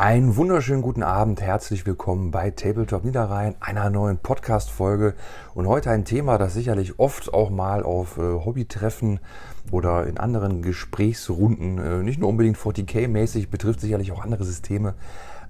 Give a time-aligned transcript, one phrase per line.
[0.00, 5.12] Einen wunderschönen guten Abend, herzlich willkommen bei Tabletop Niederrhein, einer neuen Podcast-Folge.
[5.52, 9.20] Und heute ein Thema, das sicherlich oft auch mal auf äh, Hobbytreffen
[9.70, 14.94] oder in anderen Gesprächsrunden, äh, nicht nur unbedingt 40k-mäßig, betrifft sicherlich auch andere Systeme,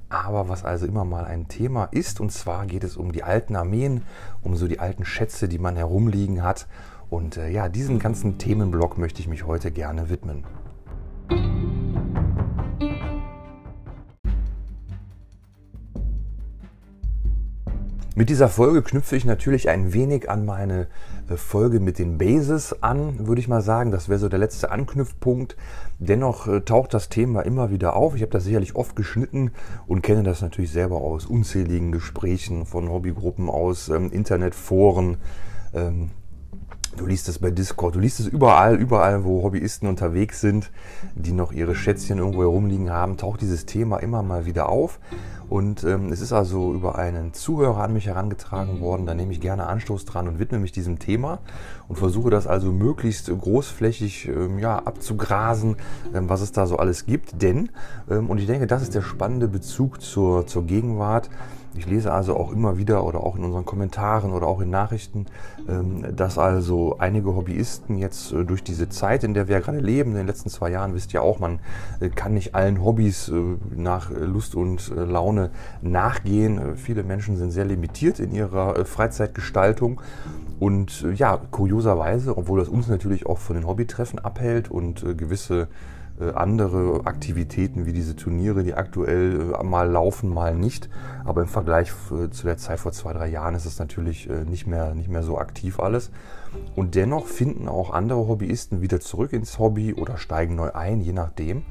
[0.09, 2.19] aber was also immer mal ein Thema ist.
[2.19, 4.03] Und zwar geht es um die alten Armeen,
[4.43, 6.67] um so die alten Schätze, die man herumliegen hat.
[7.09, 10.45] Und äh, ja, diesem ganzen Themenblock möchte ich mich heute gerne widmen.
[18.21, 20.89] Mit dieser Folge knüpfe ich natürlich ein wenig an meine
[21.31, 23.93] äh, Folge mit den Bases an, würde ich mal sagen.
[23.93, 25.57] Das wäre so der letzte Anknüpfpunkt.
[26.01, 28.15] Dennoch äh, taucht das Thema immer wieder auf.
[28.15, 29.53] Ich habe das sicherlich oft geschnitten
[29.87, 35.17] und kenne das natürlich selber aus unzähligen Gesprächen von Hobbygruppen, aus ähm, Internetforen.
[35.73, 36.11] Ähm,
[36.97, 40.71] Du liest es bei Discord, du liest es überall, überall, wo Hobbyisten unterwegs sind,
[41.15, 44.99] die noch ihre Schätzchen irgendwo herumliegen haben, taucht dieses Thema immer mal wieder auf.
[45.49, 49.07] Und ähm, es ist also über einen Zuhörer an mich herangetragen worden.
[49.07, 51.39] Da nehme ich gerne Anstoß dran und widme mich diesem Thema
[51.89, 55.77] und versuche das also möglichst großflächig ähm, ja, abzugrasen,
[56.15, 57.43] ähm, was es da so alles gibt.
[57.43, 57.71] Denn,
[58.09, 61.31] ähm, und ich denke, das ist der spannende Bezug zur, zur Gegenwart,
[61.75, 65.27] ich lese also auch immer wieder oder auch in unseren Kommentaren oder auch in Nachrichten,
[65.69, 70.11] ähm, dass also einige Hobbyisten jetzt äh, durch diese Zeit, in der wir gerade leben,
[70.13, 71.61] in den letzten zwei Jahren, wisst ihr auch, man
[72.01, 76.77] äh, kann nicht allen Hobbys äh, nach Lust und Laune nachgehen.
[76.77, 80.01] Viele Menschen sind sehr limitiert in ihrer Freizeitgestaltung.
[80.59, 85.69] Und ja, kurioserweise, obwohl das uns natürlich auch von den Hobbytreffen abhält und gewisse
[86.35, 90.89] andere Aktivitäten wie diese Turniere, die aktuell äh, mal laufen, mal nicht.
[91.25, 94.67] Aber im Vergleich äh, zu der Zeit vor zwei, drei Jahren ist es natürlich nicht
[94.67, 96.11] mehr, nicht mehr so aktiv alles.
[96.77, 101.13] Und dennoch finden auch andere Hobbyisten wieder zurück ins Hobby oder steigen neu ein, je
[101.13, 101.63] nachdem.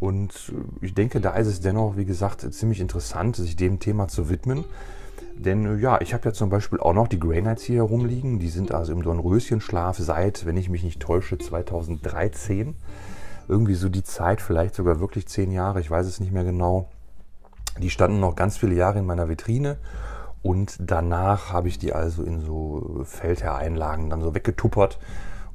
[0.00, 4.28] Und ich denke, da ist es dennoch, wie gesagt, ziemlich interessant, sich dem Thema zu
[4.28, 4.64] widmen.
[5.36, 8.38] Denn ja, ich habe ja zum Beispiel auch noch die Grey Knights hier herumliegen.
[8.38, 12.74] Die sind also im Dornröschenschlaf seit, wenn ich mich nicht täusche, 2013
[13.48, 16.88] irgendwie so die Zeit, vielleicht sogar wirklich zehn Jahre, ich weiß es nicht mehr genau.
[17.78, 19.78] Die standen noch ganz viele Jahre in meiner Vitrine
[20.44, 24.98] und danach habe ich die also in so Feldherreinlagen dann so weggetuppert.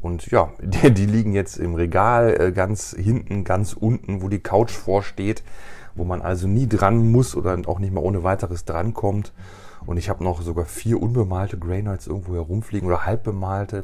[0.02, 4.40] Und ja, die, die liegen jetzt im Regal äh, ganz hinten, ganz unten, wo die
[4.40, 5.44] Couch vorsteht,
[5.94, 9.32] wo man also nie dran muss oder auch nicht mal ohne weiteres drankommt.
[9.86, 13.84] Und ich habe noch sogar vier unbemalte Grey Knights irgendwo herumfliegen oder halbbemalte.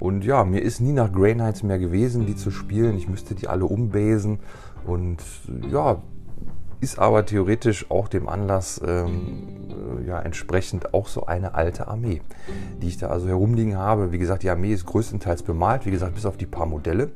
[0.00, 2.96] Und ja, mir ist nie nach Grey Knights mehr gewesen, die zu spielen.
[2.96, 4.38] Ich müsste die alle umbasen.
[4.86, 5.18] Und
[5.70, 6.02] ja,
[6.80, 9.68] ist aber theoretisch auch dem Anlass ähm,
[10.00, 12.22] äh, ja, entsprechend auch so eine alte Armee,
[12.80, 14.12] die ich da also herumliegen habe.
[14.12, 17.10] Wie gesagt, die Armee ist größtenteils bemalt, wie gesagt, bis auf die paar Modelle.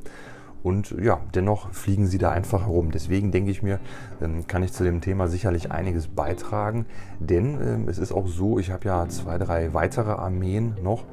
[0.61, 2.89] Und ja, dennoch fliegen sie da einfach herum.
[2.91, 3.79] Deswegen denke ich mir,
[4.21, 6.85] ähm, kann ich zu dem Thema sicherlich einiges beitragen.
[7.19, 11.03] Denn ähm, es ist auch so, ich habe ja zwei, drei weitere Armeen noch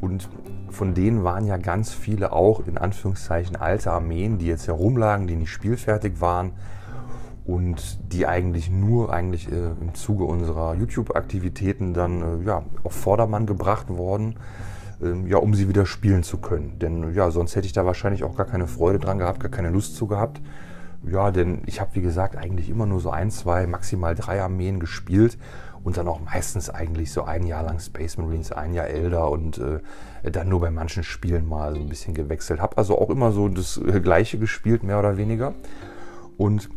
[0.00, 0.28] und
[0.68, 5.36] von denen waren ja ganz viele auch in Anführungszeichen alte Armeen, die jetzt herumlagen, die
[5.36, 6.52] nicht spielfertig waren
[7.46, 13.46] und die eigentlich nur eigentlich äh, im Zuge unserer YouTube-Aktivitäten dann äh, ja, auf Vordermann
[13.46, 14.36] gebracht worden,
[15.00, 16.78] äh, ja, um sie wieder spielen zu können.
[16.80, 19.70] Denn ja, sonst hätte ich da wahrscheinlich auch gar keine Freude dran gehabt, gar keine
[19.70, 20.40] Lust zu gehabt.
[21.08, 24.80] Ja, denn ich habe wie gesagt eigentlich immer nur so ein, zwei, maximal drei Armeen
[24.80, 25.38] gespielt
[25.86, 29.58] und dann auch meistens eigentlich so ein Jahr lang Space Marines, ein Jahr Elder und
[29.58, 29.78] äh,
[30.28, 32.60] dann nur bei manchen Spielen mal so ein bisschen gewechselt.
[32.60, 35.54] Habe also auch immer so das äh, Gleiche gespielt, mehr oder weniger.
[36.36, 36.70] Und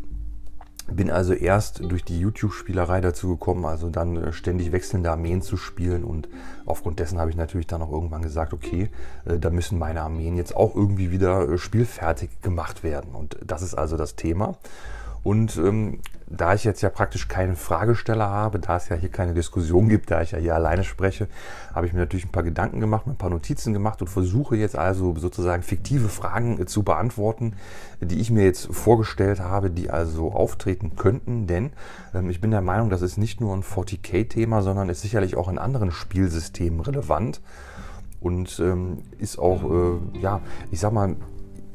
[0.86, 5.58] bin also erst durch die YouTube-Spielerei dazu gekommen, also dann äh, ständig wechselnde Armeen zu
[5.58, 6.30] spielen und
[6.68, 8.92] aufgrund dessen habe ich natürlich dann auch irgendwann gesagt, okay,
[9.26, 13.74] äh, da müssen meine Armeen jetzt auch irgendwie wieder spielfertig gemacht werden und das ist
[13.74, 14.56] also das Thema.
[15.24, 19.34] Und ähm, da ich jetzt ja praktisch keinen Fragesteller habe, da es ja hier keine
[19.34, 21.28] Diskussion gibt, da ich ja hier alleine spreche,
[21.74, 24.78] habe ich mir natürlich ein paar Gedanken gemacht, ein paar Notizen gemacht und versuche jetzt
[24.78, 27.54] also sozusagen fiktive Fragen äh, zu beantworten,
[28.00, 31.48] die ich mir jetzt vorgestellt habe, die also auftreten könnten.
[31.48, 31.72] Denn
[32.14, 35.50] ähm, ich bin der Meinung, das ist nicht nur ein 40k-Thema, sondern ist sicherlich auch
[35.50, 37.42] in anderen Spielsystemen relevant
[38.22, 40.42] und ähm, ist auch, äh, ja,
[40.72, 41.16] ich sag mal,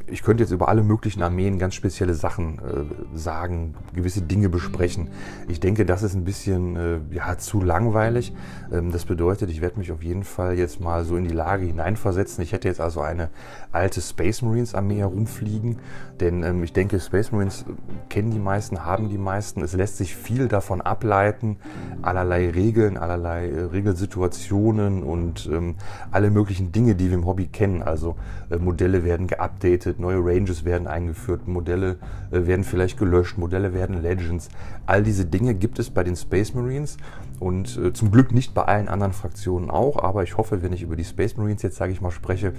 [0.06, 5.08] ich könnte jetzt über alle möglichen Armeen ganz spezielle Sachen äh, sagen, gewisse Dinge besprechen.
[5.48, 8.34] Ich denke, das ist ein bisschen äh, ja, zu langweilig.
[8.70, 11.64] Ähm, das bedeutet, ich werde mich auf jeden Fall jetzt mal so in die Lage
[11.64, 12.44] hineinversetzen.
[12.44, 13.30] Ich hätte jetzt also eine
[13.72, 15.78] alte Space Marines Armee herumfliegen,
[16.20, 17.64] denn ähm, ich denke, Space Marines
[18.10, 19.62] kennen die meisten, haben die meisten.
[19.62, 21.56] Es lässt sich viel davon ableiten,
[22.02, 25.76] allerlei Regeln, allerlei äh, Regelsituationen und ähm,
[26.10, 27.82] alle möglichen Dinge, die wir im Hobby kennen.
[27.82, 28.16] Also
[28.50, 31.96] äh, Modelle werden geupdatet geupdatet, neue Ranges werden eingeführt, Modelle
[32.30, 34.48] äh, werden vielleicht gelöscht, Modelle werden Legends.
[34.86, 36.96] All diese Dinge gibt es bei den Space Marines
[37.40, 40.82] und äh, zum Glück nicht bei allen anderen Fraktionen auch, aber ich hoffe, wenn ich
[40.82, 42.52] über die Space Marines jetzt, sage ich mal, spreche,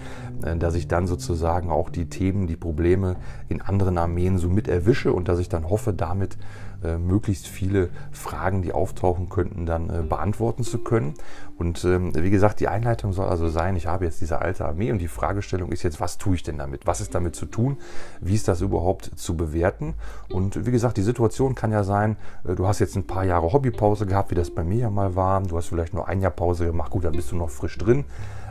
[0.44, 3.16] äh, dass ich dann sozusagen auch die Themen, die Probleme
[3.50, 6.38] in anderen Armeen so mit erwische und dass ich dann hoffe, damit
[6.84, 11.14] äh, möglichst viele Fragen, die auftauchen könnten, dann äh, beantworten zu können.
[11.58, 14.92] Und ähm, wie gesagt, die Einleitung soll also sein, ich habe jetzt diese alte Armee
[14.92, 16.86] und die Fragestellung ist jetzt, was tue ich denn damit?
[16.86, 17.78] Was ist damit zu tun?
[18.20, 19.94] Wie ist das überhaupt zu bewerten?
[20.30, 23.54] Und wie gesagt, die Situation kann ja sein, äh, du hast jetzt ein paar Jahre
[23.54, 25.42] Hobbypause gehabt, wie das bei mir ja mal war.
[25.42, 28.04] Du hast vielleicht nur ein Jahr Pause gemacht, gut, dann bist du noch frisch drin.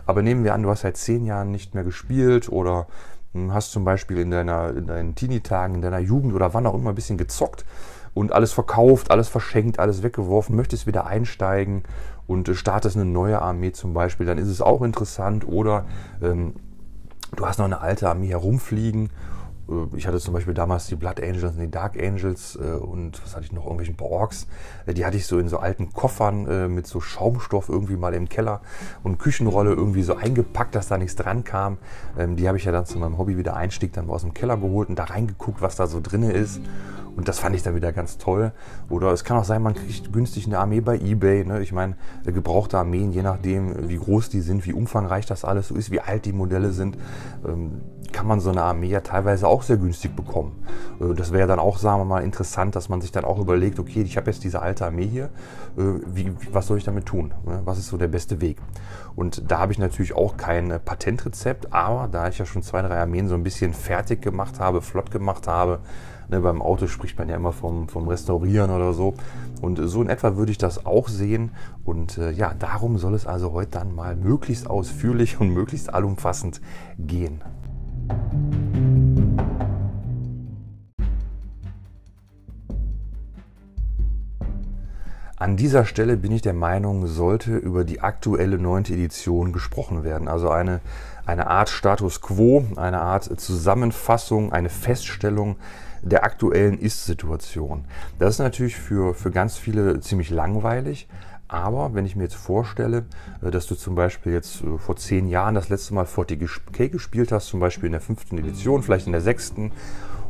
[0.06, 2.86] Aber nehmen wir an, du hast seit zehn Jahren nicht mehr gespielt oder
[3.32, 6.74] hm, hast zum Beispiel in, deiner, in deinen Teenie-Tagen, in deiner Jugend oder wann auch
[6.74, 7.66] immer ein bisschen gezockt
[8.14, 11.82] und alles verkauft, alles verschenkt, alles weggeworfen, möchtest wieder einsteigen
[12.26, 15.46] und äh, startest eine neue Armee zum Beispiel, dann ist es auch interessant.
[15.46, 15.84] Oder
[16.22, 16.54] ähm,
[17.36, 19.10] du hast noch eine alte Armee herumfliegen.
[19.68, 23.22] Äh, ich hatte zum Beispiel damals die Blood Angels und die Dark Angels äh, und
[23.22, 24.46] was hatte ich noch, irgendwelchen Borgs.
[24.86, 28.14] Äh, die hatte ich so in so alten Koffern äh, mit so Schaumstoff irgendwie mal
[28.14, 28.60] im Keller
[29.02, 31.78] und Küchenrolle irgendwie so eingepackt, dass da nichts dran kam.
[32.18, 34.56] Ähm, die habe ich ja dann zu meinem Hobby wieder Einstieg dann aus dem Keller
[34.56, 36.60] geholt und da reingeguckt, was da so drin ist.
[37.16, 38.52] Und das fand ich dann wieder ganz toll.
[38.90, 41.44] Oder es kann auch sein, man kriegt günstig eine Armee bei eBay.
[41.44, 41.60] Ne?
[41.60, 45.74] Ich meine, gebrauchte Armeen, je nachdem, wie groß die sind, wie umfangreich das alles so
[45.74, 46.96] ist, wie alt die Modelle sind,
[47.46, 47.82] ähm,
[48.14, 50.52] kann man so eine Armee ja teilweise auch sehr günstig bekommen.
[51.00, 53.78] Äh, das wäre dann auch, sagen wir mal, interessant, dass man sich dann auch überlegt,
[53.78, 55.24] okay, ich habe jetzt diese alte Armee hier,
[55.76, 57.34] äh, wie, was soll ich damit tun?
[57.44, 57.60] Ne?
[57.64, 58.58] Was ist so der beste Weg?
[59.16, 62.98] Und da habe ich natürlich auch kein Patentrezept, aber da ich ja schon zwei, drei
[62.98, 65.80] Armeen so ein bisschen fertig gemacht habe, flott gemacht habe,
[66.28, 69.14] Ne, beim Auto spricht man ja immer vom, vom Restaurieren oder so.
[69.60, 71.50] Und so in etwa würde ich das auch sehen.
[71.84, 76.60] Und äh, ja, darum soll es also heute dann mal möglichst ausführlich und möglichst allumfassend
[76.98, 77.42] gehen.
[85.44, 90.26] An dieser Stelle bin ich der Meinung, sollte über die aktuelle neunte Edition gesprochen werden.
[90.26, 90.80] Also eine,
[91.26, 95.56] eine Art Status quo, eine Art Zusammenfassung, eine Feststellung
[96.00, 97.84] der aktuellen Ist-Situation.
[98.18, 101.08] Das ist natürlich für, für ganz viele ziemlich langweilig.
[101.54, 103.04] Aber wenn ich mir jetzt vorstelle,
[103.42, 107.30] äh, dass du zum Beispiel jetzt äh, vor zehn Jahren das letzte Mal 40k gespielt
[107.30, 109.70] hast, zum Beispiel in der fünften Edition, vielleicht in der sechsten,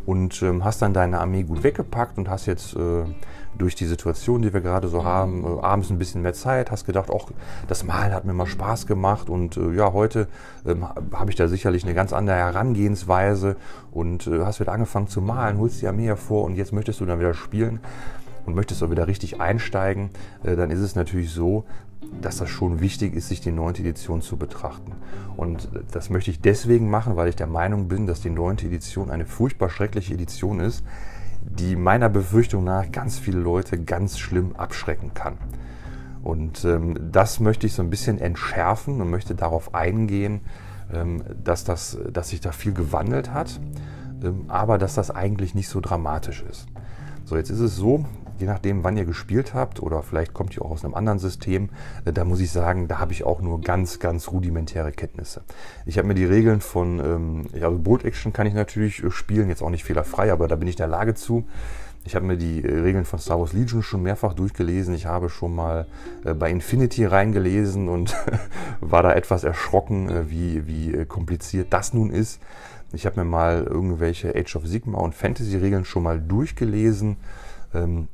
[0.06, 3.04] und ähm, hast dann deine Armee gut weggepackt und hast jetzt äh,
[3.56, 6.84] durch die Situation, die wir gerade so haben, äh, abends ein bisschen mehr Zeit, hast
[6.84, 7.30] gedacht, auch
[7.68, 10.28] das Malen hat mir mal Spaß gemacht und äh, ja, heute
[10.66, 13.56] ähm, habe ich da sicherlich eine ganz andere Herangehensweise
[13.92, 17.06] und äh, hast wieder angefangen zu malen, holst die Armee hervor und jetzt möchtest du
[17.06, 17.80] dann wieder spielen
[18.46, 20.10] und möchtest auch wieder richtig einsteigen,
[20.42, 21.64] äh, dann ist es natürlich so,
[22.20, 24.92] dass das schon wichtig ist, sich die neunte Edition zu betrachten.
[25.36, 29.10] Und das möchte ich deswegen machen, weil ich der Meinung bin, dass die neunte Edition
[29.10, 30.84] eine furchtbar schreckliche Edition ist,
[31.42, 35.38] die meiner Befürchtung nach ganz viele Leute ganz schlimm abschrecken kann.
[36.22, 40.40] Und ähm, das möchte ich so ein bisschen entschärfen und möchte darauf eingehen,
[40.92, 43.60] ähm, dass, das, dass sich da viel gewandelt hat,
[44.22, 46.66] ähm, aber dass das eigentlich nicht so dramatisch ist.
[47.24, 48.06] So, jetzt ist es so,
[48.38, 51.70] je nachdem, wann ihr gespielt habt oder vielleicht kommt ihr auch aus einem anderen System,
[52.04, 55.42] äh, da muss ich sagen, da habe ich auch nur ganz, ganz rudimentäre Kenntnisse.
[55.86, 59.48] Ich habe mir die Regeln von, ähm, also Bolt Action kann ich natürlich äh, spielen,
[59.48, 61.46] jetzt auch nicht fehlerfrei, aber da bin ich der Lage zu.
[62.06, 64.94] Ich habe mir die äh, Regeln von Star Wars Legion schon mehrfach durchgelesen.
[64.94, 65.86] Ich habe schon mal
[66.38, 68.14] bei Infinity reingelesen und
[68.80, 72.40] war da etwas erschrocken, wie, wie kompliziert das nun ist.
[72.92, 77.16] Ich habe mir mal irgendwelche Age of Sigma und Fantasy Regeln schon mal durchgelesen.
[77.74, 78.08] Ähm,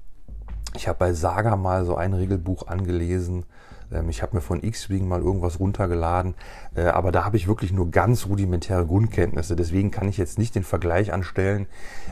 [0.74, 3.44] ich habe bei Saga mal so ein Regelbuch angelesen.
[3.92, 6.34] Ähm, ich habe mir von X-Wing mal irgendwas runtergeladen,
[6.74, 9.56] äh, aber da habe ich wirklich nur ganz rudimentäre Grundkenntnisse.
[9.56, 11.66] Deswegen kann ich jetzt nicht den Vergleich anstellen,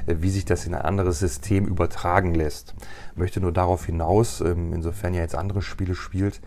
[0.06, 2.74] äh, wie sich das in ein anderes System übertragen lässt.
[3.12, 6.40] Ich möchte nur darauf hinaus, ähm, insofern ihr jetzt andere Spiele spielt,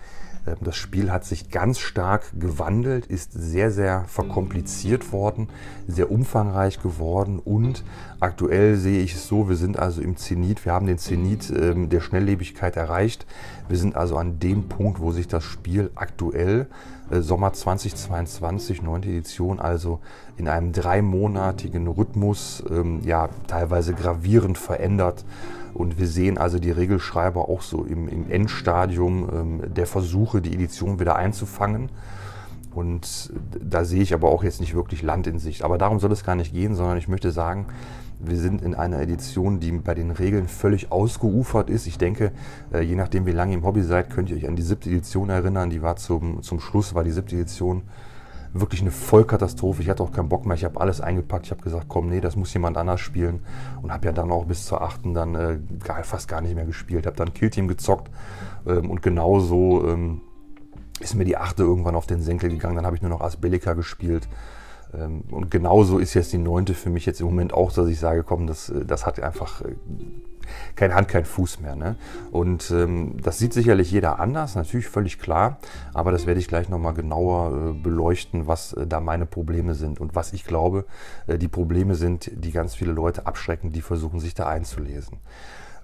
[0.62, 5.50] das Spiel hat sich ganz stark gewandelt, ist sehr, sehr verkompliziert worden,
[5.88, 7.84] sehr umfangreich geworden und
[8.20, 11.90] aktuell sehe ich es so, wir sind also im Zenit, wir haben den Zenit ähm,
[11.90, 13.26] der Schnelllebigkeit erreicht.
[13.68, 16.68] Wir sind also an dem Punkt, wo sich das Spiel aktuell,
[17.12, 19.04] äh, Sommer 2022, 9.
[19.04, 20.00] Edition, also
[20.38, 25.24] in einem dreimonatigen Rhythmus, ähm, ja, teilweise gravierend verändert.
[25.74, 30.54] Und wir sehen also die Regelschreiber auch so im, im Endstadium ähm, der Versuche, die
[30.54, 31.90] Edition wieder einzufangen.
[32.74, 35.64] Und da sehe ich aber auch jetzt nicht wirklich Land in Sicht.
[35.64, 37.68] Aber darum soll es gar nicht gehen, sondern ich möchte sagen,
[38.20, 41.88] wir sind in einer Edition, die bei den Regeln völlig ausgeufert ist.
[41.88, 42.32] Ich denke,
[42.72, 44.90] äh, je nachdem, wie lange ihr im Hobby seid, könnt ihr euch an die siebte
[44.90, 45.70] Edition erinnern.
[45.70, 47.84] Die war zum, zum Schluss, war die siebte Edition
[48.54, 49.82] wirklich eine Vollkatastrophe.
[49.82, 50.56] Ich hatte auch keinen Bock mehr.
[50.56, 51.46] Ich habe alles eingepackt.
[51.46, 53.42] Ich habe gesagt, komm, nee, das muss jemand anders spielen.
[53.82, 56.66] Und habe ja dann auch bis zur achten dann äh, gar, fast gar nicht mehr
[56.66, 57.06] gespielt.
[57.06, 58.12] Habe dann Killteam gezockt
[58.66, 60.22] ähm, und genauso ähm,
[61.00, 62.76] ist mir die achte irgendwann auf den Senkel gegangen.
[62.76, 64.28] Dann habe ich nur noch Asbellica gespielt.
[64.94, 68.00] Ähm, und genauso ist jetzt die neunte für mich jetzt im Moment auch, dass ich
[68.00, 69.76] sage, komm, das, äh, das hat einfach äh,
[70.76, 71.76] keine Hand, kein Fuß mehr.
[71.76, 71.96] Ne?
[72.32, 75.60] Und ähm, das sieht sicherlich jeder anders, natürlich völlig klar,
[75.94, 80.00] aber das werde ich gleich nochmal genauer äh, beleuchten, was äh, da meine Probleme sind
[80.00, 80.86] und was ich glaube,
[81.28, 85.20] äh, die Probleme sind, die ganz viele Leute abschrecken, die versuchen, sich da einzulesen.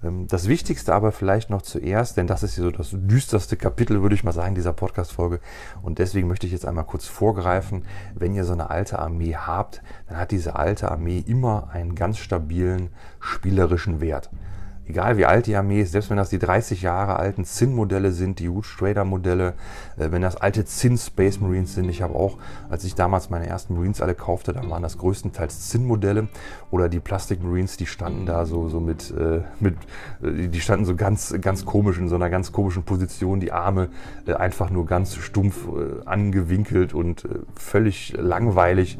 [0.02, 4.14] Ähm, das Wichtigste aber vielleicht noch zuerst, denn das ist so das düsterste Kapitel, würde
[4.14, 5.40] ich mal sagen, dieser Podcast-Folge.
[5.82, 7.84] Und deswegen möchte ich jetzt einmal kurz vorgreifen.
[8.14, 12.18] Wenn ihr so eine alte Armee habt, dann hat diese alte Armee immer einen ganz
[12.18, 12.90] stabilen
[13.20, 14.30] spielerischen Wert
[14.88, 18.38] egal wie alt die Armee ist, selbst wenn das die 30 Jahre alten Zinn-Modelle sind,
[18.38, 19.54] die Rouge Trader-Modelle,
[19.96, 21.88] äh, wenn das alte Zinn Space Marines sind.
[21.88, 22.38] Ich habe auch,
[22.70, 26.28] als ich damals meine ersten Marines alle kaufte, dann waren das größtenteils Zinn-Modelle
[26.70, 29.76] oder die Plastik Marines, die standen da so, so mit, äh, mit,
[30.22, 33.90] äh, die standen so ganz, ganz komisch in so einer ganz komischen Position, die Arme
[34.26, 38.98] äh, einfach nur ganz stumpf äh, angewinkelt und äh, völlig langweilig.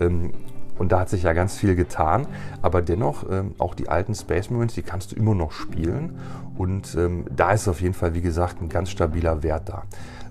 [0.00, 0.32] Ähm,
[0.78, 2.26] und da hat sich ja ganz viel getan.
[2.62, 6.18] Aber dennoch, ähm, auch die alten Space Marines, die kannst du immer noch spielen.
[6.56, 9.82] Und ähm, da ist auf jeden Fall, wie gesagt, ein ganz stabiler Wert da.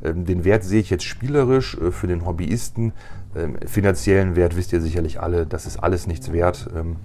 [0.03, 2.93] Ähm, den Wert sehe ich jetzt spielerisch äh, für den Hobbyisten.
[3.35, 6.69] Ähm, finanziellen Wert wisst ihr sicherlich alle, das ist alles nichts wert.
[6.75, 6.97] Ähm,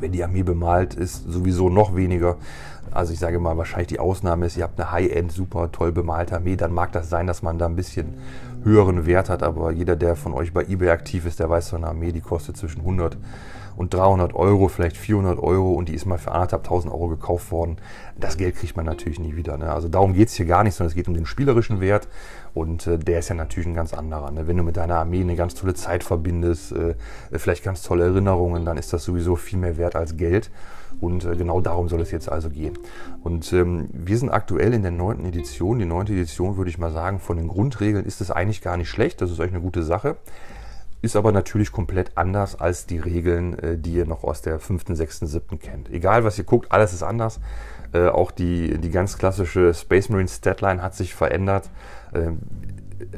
[0.00, 2.36] wenn die Armee bemalt ist, sowieso noch weniger.
[2.90, 6.36] Also ich sage mal, wahrscheinlich die Ausnahme ist, ihr habt eine High-End, super toll bemalte
[6.36, 8.14] Armee, dann mag das sein, dass man da ein bisschen
[8.62, 11.76] höheren Wert hat, aber jeder, der von euch bei eBay aktiv ist, der weiß, so
[11.76, 13.16] eine Armee, die kostet zwischen 100
[13.76, 17.50] und 300 Euro, vielleicht 400 Euro und die ist mal für anderthalb tausend Euro gekauft
[17.50, 17.78] worden.
[18.18, 19.56] Das Geld kriegt man natürlich nie wieder.
[19.56, 19.72] Ne?
[19.72, 22.06] Also darum geht es hier gar nicht, sondern es geht um den spielerischen Wert
[22.52, 24.30] und äh, der ist ja natürlich ein ganz anderer.
[24.32, 24.46] Ne?
[24.46, 26.94] Wenn du mit deiner Armee eine ganz tolle Zeit verbindest, äh,
[27.32, 30.50] vielleicht ganz tolle Erinnerungen, dann ist das sowieso viel mehr wert als Geld.
[31.00, 32.78] Und äh, genau darum soll es jetzt also gehen.
[33.22, 35.78] Und ähm, wir sind aktuell in der neunten Edition.
[35.78, 38.88] Die neunte Edition, würde ich mal sagen, von den Grundregeln ist es eigentlich gar nicht
[38.88, 39.20] schlecht.
[39.20, 40.16] Das ist eigentlich eine gute Sache.
[41.02, 44.94] Ist aber natürlich komplett anders als die Regeln, äh, die ihr noch aus der fünften,
[44.94, 45.88] sechsten, siebten kennt.
[45.90, 47.40] Egal was ihr guckt, alles ist anders.
[47.92, 51.70] Äh, auch die, die ganz klassische Space Marine Statline hat sich verändert.
[52.14, 52.40] Ähm,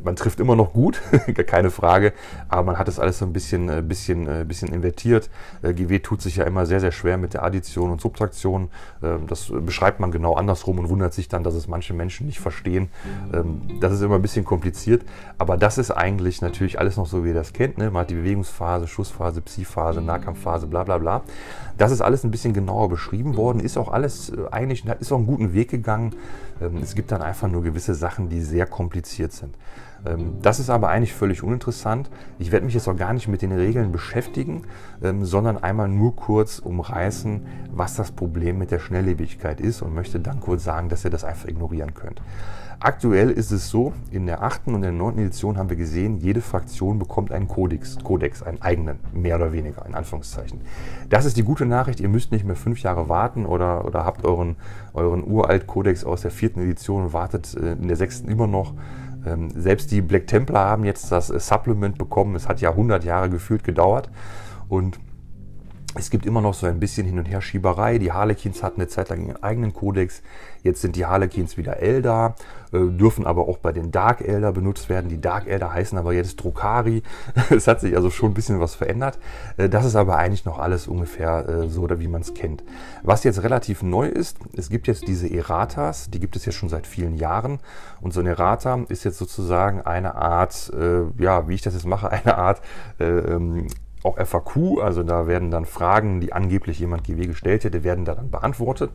[0.03, 1.01] man trifft immer noch gut,
[1.47, 2.13] keine Frage,
[2.49, 5.31] aber man hat es alles so ein bisschen, äh, bisschen, äh, bisschen invertiert.
[5.63, 8.71] Äh, GW tut sich ja immer sehr, sehr schwer mit der Addition und Subtraktion.
[9.03, 12.41] Ähm, das beschreibt man genau andersrum und wundert sich dann, dass es manche Menschen nicht
[12.41, 12.89] verstehen.
[13.33, 15.05] Ähm, das ist immer ein bisschen kompliziert,
[15.39, 17.79] aber das ist eigentlich natürlich alles noch so, wie ihr das kennt.
[17.79, 17.91] Ne?
[17.91, 21.23] Man hat die Bewegungsphase, Schussphase, Psi-Phase, Nahkampfphase, bla bla bla.
[21.79, 25.27] Das ist alles ein bisschen genauer beschrieben worden, ist auch alles eigentlich, ist auch einen
[25.27, 26.15] guten Weg gegangen.
[26.63, 29.57] Ähm, es gibt dann einfach nur gewisse Sachen, die sehr kompliziert sind.
[30.07, 32.11] Ähm, das ist aber eigentlich völlig uninteressant.
[32.39, 34.63] Ich werde mich jetzt auch gar nicht mit den Regeln beschäftigen,
[35.03, 40.21] ähm, sondern einmal nur kurz umreißen, was das Problem mit der Schnelllebigkeit ist und möchte
[40.21, 42.21] dann kurz sagen, dass ihr das einfach ignorieren könnt.
[42.85, 46.41] Aktuell ist es so, in der achten und der neunten Edition haben wir gesehen, jede
[46.41, 50.63] Fraktion bekommt einen Kodex, Kodex, einen eigenen, mehr oder weniger, in Anführungszeichen.
[51.09, 54.25] Das ist die gute Nachricht, ihr müsst nicht mehr fünf Jahre warten oder, oder habt
[54.25, 54.57] euren,
[54.95, 58.75] euren uralt Kodex aus der vierten Edition und wartet äh, in der sechsten immer noch.
[59.25, 62.35] Ähm, selbst die Black Templar haben jetzt das äh, Supplement bekommen.
[62.35, 64.11] Es hat ja 100 Jahre gefühlt gedauert.
[64.69, 64.99] Und
[65.95, 67.99] es gibt immer noch so ein bisschen Hin- und Herschieberei.
[67.99, 70.23] Die Harlequins hatten eine Zeit lang ihren eigenen Kodex.
[70.63, 72.35] Jetzt sind die Harlequins wieder Elder,
[72.73, 75.11] äh, dürfen aber auch bei den Dark Elder benutzt werden.
[75.11, 77.03] Die Dark Elder heißen aber jetzt Drukari.
[77.51, 79.19] es hat sich also schon ein bisschen was verändert.
[79.59, 82.63] Äh, das ist aber eigentlich noch alles ungefähr äh, so, wie man es kennt.
[83.03, 86.69] Was jetzt relativ neu ist, es gibt jetzt diese Erratas, die gibt es jetzt schon
[86.69, 87.59] seit vielen Jahren.
[88.01, 90.73] Und so ein Errata ist jetzt sozusagen eine Art,
[91.19, 92.63] ja, wie ich das jetzt mache, eine Art
[92.99, 93.67] äh, ähm,
[94.03, 98.15] auch FAQ, also da werden dann Fragen, die angeblich jemand GW gestellt hätte, werden da
[98.15, 98.91] dann beantwortet.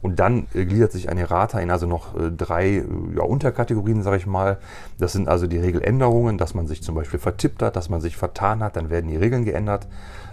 [0.00, 2.84] Und dann äh, gliedert sich ein Errata in also noch äh, drei äh,
[3.16, 4.58] ja, Unterkategorien, sage ich mal.
[4.98, 8.16] Das sind also die Regeländerungen, dass man sich zum Beispiel vertippt hat, dass man sich
[8.16, 9.86] vertan hat, dann werden die Regeln geändert.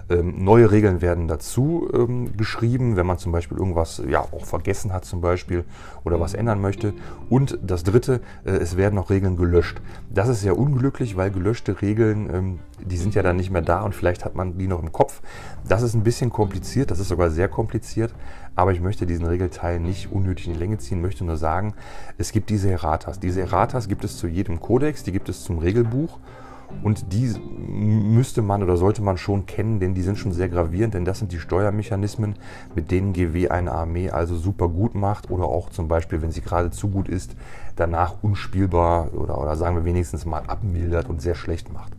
[0.09, 4.91] Ähm, neue Regeln werden dazu ähm, geschrieben, wenn man zum Beispiel irgendwas ja auch vergessen
[4.91, 5.65] hat zum Beispiel
[6.03, 6.93] oder was ändern möchte.
[7.29, 9.81] Und das Dritte, äh, es werden noch Regeln gelöscht.
[10.09, 13.81] Das ist sehr unglücklich, weil gelöschte Regeln, ähm, die sind ja dann nicht mehr da
[13.81, 15.21] und vielleicht hat man die noch im Kopf.
[15.67, 18.13] Das ist ein bisschen kompliziert, das ist sogar sehr kompliziert,
[18.55, 21.75] aber ich möchte diesen Regelteil nicht unnötig in die Länge ziehen, möchte nur sagen,
[22.17, 23.19] es gibt diese Erratas.
[23.19, 26.19] Diese Erratas gibt es zu jedem Kodex, die gibt es zum Regelbuch
[26.83, 27.33] Und die
[27.67, 31.19] müsste man oder sollte man schon kennen, denn die sind schon sehr gravierend, denn das
[31.19, 32.35] sind die Steuermechanismen,
[32.75, 36.41] mit denen GW eine Armee also super gut macht oder auch zum Beispiel, wenn sie
[36.41, 37.35] gerade zu gut ist,
[37.75, 41.93] danach unspielbar oder, oder sagen wir wenigstens mal abmildert und sehr schlecht macht.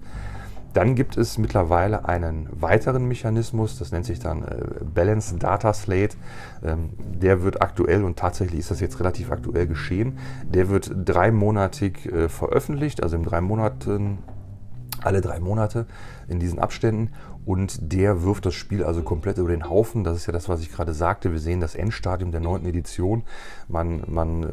[0.72, 6.16] Dann gibt es mittlerweile einen weiteren Mechanismus, das nennt sich dann äh, Balance Data Slate.
[6.62, 10.18] Ähm, der wird aktuell und tatsächlich ist das jetzt relativ aktuell geschehen.
[10.44, 14.18] Der wird dreimonatig äh, veröffentlicht, also in drei Monaten
[15.04, 15.86] alle drei Monate
[16.28, 17.10] in diesen Abständen
[17.46, 20.04] und der wirft das Spiel also komplett über den Haufen.
[20.04, 21.32] Das ist ja das, was ich gerade sagte.
[21.32, 23.24] Wir sehen das Endstadium der neunten Edition.
[23.66, 24.48] Man, man äh,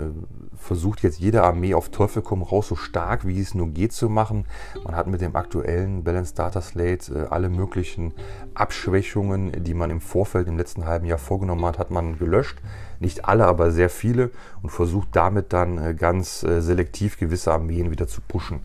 [0.57, 4.09] versucht jetzt jede Armee auf Teufel komm raus so stark wie es nur geht zu
[4.09, 4.45] machen.
[4.83, 8.13] Man hat mit dem aktuellen Balance Data Slate äh, alle möglichen
[8.53, 12.57] Abschwächungen, die man im Vorfeld im letzten halben Jahr vorgenommen hat, hat man gelöscht.
[12.99, 14.31] Nicht alle, aber sehr viele
[14.63, 18.61] und versucht damit dann äh, ganz äh, selektiv gewisse Armeen wieder zu pushen.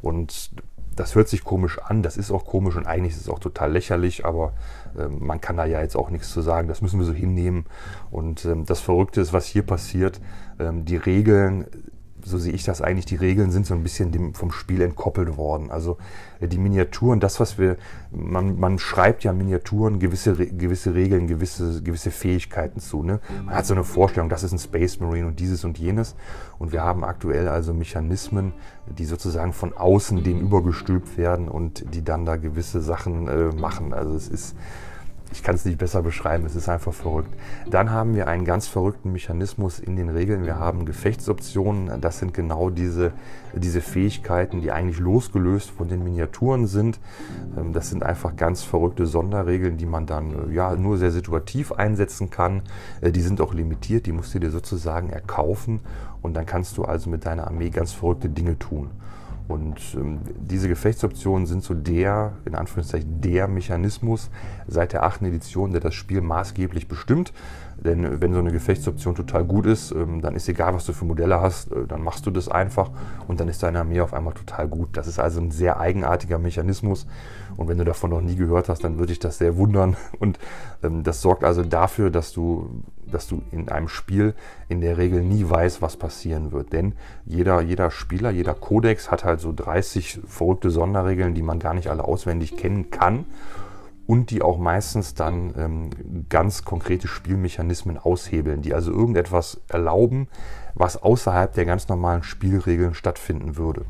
[0.00, 0.52] Und
[0.96, 3.72] das hört sich komisch an, das ist auch komisch und eigentlich ist es auch total
[3.72, 4.52] lächerlich, aber
[4.98, 7.66] äh, man kann da ja jetzt auch nichts zu sagen, das müssen wir so hinnehmen.
[8.10, 10.20] Und ähm, das Verrückte ist, was hier passiert,
[10.58, 11.66] ähm, die Regeln
[12.24, 15.36] so sehe ich das eigentlich, die Regeln sind so ein bisschen dem, vom Spiel entkoppelt
[15.36, 15.70] worden.
[15.70, 15.98] Also
[16.40, 17.76] äh, die Miniaturen, das, was wir,
[18.10, 23.02] man, man schreibt ja Miniaturen gewisse, gewisse Regeln, gewisse, gewisse Fähigkeiten zu.
[23.02, 23.20] Ne?
[23.44, 26.16] Man hat so eine Vorstellung, das ist ein Space Marine und dieses und jenes.
[26.58, 28.52] Und wir haben aktuell also Mechanismen,
[28.86, 33.92] die sozusagen von außen dem übergestülpt werden und die dann da gewisse Sachen äh, machen.
[33.92, 34.56] Also es ist
[35.34, 37.34] ich kann es nicht besser beschreiben, es ist einfach verrückt.
[37.68, 40.46] Dann haben wir einen ganz verrückten Mechanismus in den Regeln.
[40.46, 42.00] Wir haben Gefechtsoptionen.
[42.00, 43.12] Das sind genau diese,
[43.52, 47.00] diese Fähigkeiten, die eigentlich losgelöst von den Miniaturen sind.
[47.58, 51.72] Ähm, das sind einfach ganz verrückte Sonderregeln, die man dann äh, ja, nur sehr situativ
[51.72, 52.62] einsetzen kann.
[53.00, 55.80] Äh, die sind auch limitiert, die musst du dir sozusagen erkaufen
[56.22, 58.90] und dann kannst du also mit deiner Armee ganz verrückte Dinge tun.
[59.46, 64.30] Und ähm, diese Gefechtsoptionen sind so der, in Anführungszeichen, der Mechanismus
[64.66, 67.32] seit der achten Edition, der das Spiel maßgeblich bestimmt.
[67.76, 71.04] Denn wenn so eine Gefechtsoption total gut ist, ähm, dann ist egal, was du für
[71.04, 72.90] Modelle hast, äh, dann machst du das einfach
[73.28, 74.96] und dann ist deine Armee auf einmal total gut.
[74.96, 77.06] Das ist also ein sehr eigenartiger Mechanismus.
[77.56, 79.96] Und wenn du davon noch nie gehört hast, dann würde ich das sehr wundern.
[80.18, 80.38] Und
[80.82, 84.34] ähm, das sorgt also dafür, dass du dass du in einem Spiel
[84.68, 86.72] in der Regel nie weißt, was passieren wird.
[86.72, 91.74] Denn jeder, jeder Spieler, jeder Kodex hat halt so 30 verrückte Sonderregeln, die man gar
[91.74, 93.26] nicht alle auswendig kennen kann
[94.06, 95.90] und die auch meistens dann ähm,
[96.28, 100.28] ganz konkrete Spielmechanismen aushebeln, die also irgendetwas erlauben,
[100.74, 103.84] was außerhalb der ganz normalen Spielregeln stattfinden würde.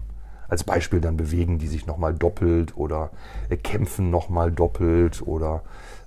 [0.48, 3.10] Als Beispiel dann bewegen die sich nochmal doppelt oder
[3.48, 5.62] äh, kämpfen nochmal doppelt oder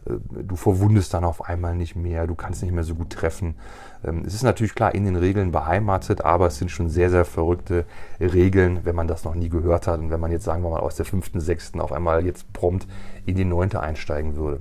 [0.06, 3.56] äh, du verwundest dann auf einmal nicht mehr, du kannst nicht mehr so gut treffen.
[4.04, 7.26] Ähm, es ist natürlich klar in den Regeln beheimatet, aber es sind schon sehr, sehr
[7.26, 7.86] verrückte
[8.20, 10.80] Regeln, wenn man das noch nie gehört hat und wenn man jetzt, sagen wir mal,
[10.80, 12.88] aus der fünften, sechsten auf einmal jetzt prompt
[13.26, 14.60] in die neunte einsteigen würde.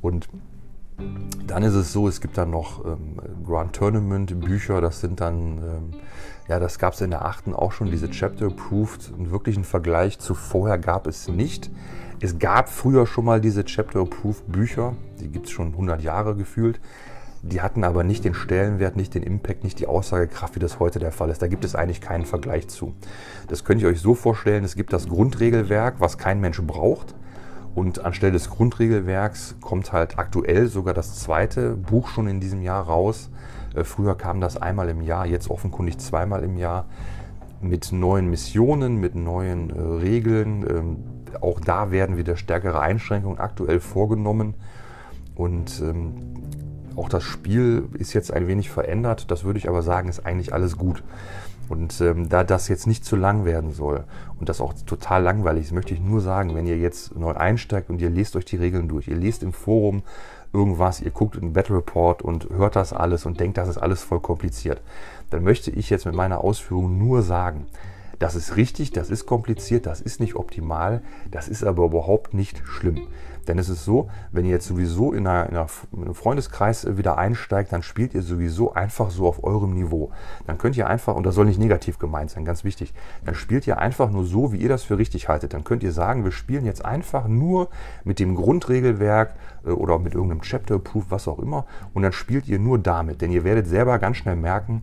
[0.00, 0.28] Und
[1.46, 5.58] dann ist es so, es gibt dann noch ähm, Grand Tournament Bücher, das sind dann,
[5.58, 5.90] ähm,
[6.48, 9.12] ja, das gab es in der achten auch schon, diese Chapter Approved.
[9.16, 11.70] Einen wirklichen Vergleich zu vorher gab es nicht.
[12.24, 16.80] Es gab früher schon mal diese Chapter-Approved Bücher, die gibt es schon 100 Jahre gefühlt.
[17.42, 21.00] Die hatten aber nicht den Stellenwert, nicht den Impact, nicht die Aussagekraft, wie das heute
[21.00, 21.42] der Fall ist.
[21.42, 22.94] Da gibt es eigentlich keinen Vergleich zu.
[23.48, 27.16] Das könnt ihr euch so vorstellen, es gibt das Grundregelwerk, was kein Mensch braucht.
[27.74, 32.84] Und anstelle des Grundregelwerks kommt halt aktuell sogar das zweite Buch schon in diesem Jahr
[32.84, 33.30] raus.
[33.74, 36.86] Äh, früher kam das einmal im Jahr, jetzt offenkundig zweimal im Jahr
[37.60, 40.64] mit neuen Missionen, mit neuen äh, Regeln.
[40.68, 40.96] Ähm,
[41.40, 44.54] auch da werden wieder stärkere Einschränkungen aktuell vorgenommen.
[45.34, 46.14] Und ähm,
[46.96, 49.30] auch das Spiel ist jetzt ein wenig verändert.
[49.30, 51.02] Das würde ich aber sagen, ist eigentlich alles gut.
[51.68, 54.04] Und ähm, da das jetzt nicht zu lang werden soll
[54.38, 57.88] und das auch total langweilig ist, möchte ich nur sagen, wenn ihr jetzt neu einsteigt
[57.88, 60.02] und ihr lest euch die Regeln durch, ihr lest im Forum
[60.52, 63.78] irgendwas, ihr guckt in den Battle Report und hört das alles und denkt, das ist
[63.78, 64.80] alles voll kompliziert,
[65.30, 67.66] dann möchte ich jetzt mit meiner Ausführung nur sagen,
[68.18, 72.62] das ist richtig, das ist kompliziert, das ist nicht optimal, das ist aber überhaupt nicht
[72.64, 73.08] schlimm.
[73.48, 77.72] Denn es ist so, wenn ihr jetzt sowieso in, einer, in, einem Freundeskreis wieder einsteigt,
[77.72, 80.10] dann spielt ihr sowieso einfach so auf eurem Niveau.
[80.46, 83.66] Dann könnt ihr einfach, und das soll nicht negativ gemeint sein, ganz wichtig, dann spielt
[83.66, 85.54] ihr einfach nur so, wie ihr das für richtig haltet.
[85.54, 87.68] Dann könnt ihr sagen, wir spielen jetzt einfach nur
[88.04, 92.58] mit dem Grundregelwerk äh, oder mit irgendeinem Chapter-Proof, was auch immer, und dann spielt ihr
[92.58, 93.20] nur damit.
[93.20, 94.82] Denn ihr werdet selber ganz schnell merken,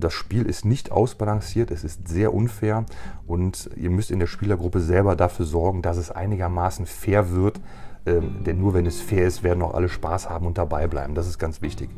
[0.00, 2.84] das Spiel ist nicht ausbalanciert, es ist sehr unfair
[3.26, 7.60] und ihr müsst in der Spielergruppe selber dafür sorgen, dass es einigermaßen fair wird.
[8.04, 11.14] Ähm, denn nur wenn es fair ist, werden auch alle Spaß haben und dabei bleiben.
[11.14, 11.88] Das ist ganz wichtig.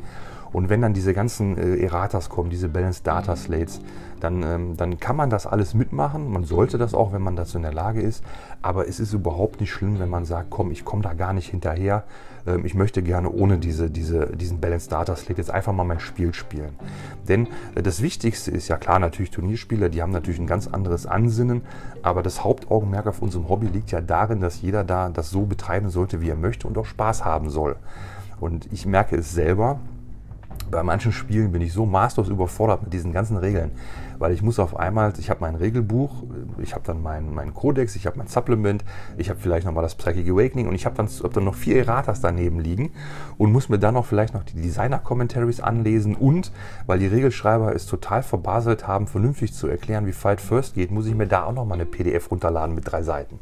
[0.53, 3.81] Und wenn dann diese ganzen äh, Erratas kommen, diese Balanced Data Slates,
[4.21, 6.31] dann, ähm, dann kann man das alles mitmachen.
[6.31, 8.23] Man sollte das auch, wenn man dazu in der Lage ist.
[8.61, 11.49] Aber es ist überhaupt nicht schlimm, wenn man sagt, komm, ich komme da gar nicht
[11.49, 12.05] hinterher.
[12.47, 15.99] Ähm, ich möchte gerne ohne diese, diese, diesen Balanced Data Slate jetzt einfach mal mein
[15.99, 16.75] Spiel spielen.
[17.27, 21.05] Denn äh, das Wichtigste ist ja klar natürlich Turnierspieler, die haben natürlich ein ganz anderes
[21.05, 21.61] Ansinnen.
[22.01, 25.89] Aber das Hauptaugenmerk auf unserem Hobby liegt ja darin, dass jeder da das so betreiben
[25.89, 27.75] sollte, wie er möchte und auch Spaß haben soll.
[28.39, 29.79] Und ich merke es selber,
[30.69, 33.71] bei manchen Spielen bin ich so maßlos überfordert mit diesen ganzen Regeln,
[34.19, 36.23] weil ich muss auf einmal, ich habe mein Regelbuch,
[36.57, 38.83] ich habe dann meinen mein Codex, ich habe mein Supplement,
[39.17, 41.77] ich habe vielleicht nochmal das Psychic Awakening und ich habe dann, hab dann noch vier
[41.77, 42.91] Erratas daneben liegen
[43.37, 46.51] und muss mir dann noch vielleicht noch die Designer-Commentaries anlesen und,
[46.85, 51.07] weil die Regelschreiber es total verbaselt haben, vernünftig zu erklären, wie Fight First geht, muss
[51.07, 53.39] ich mir da auch nochmal eine PDF runterladen mit drei Seiten,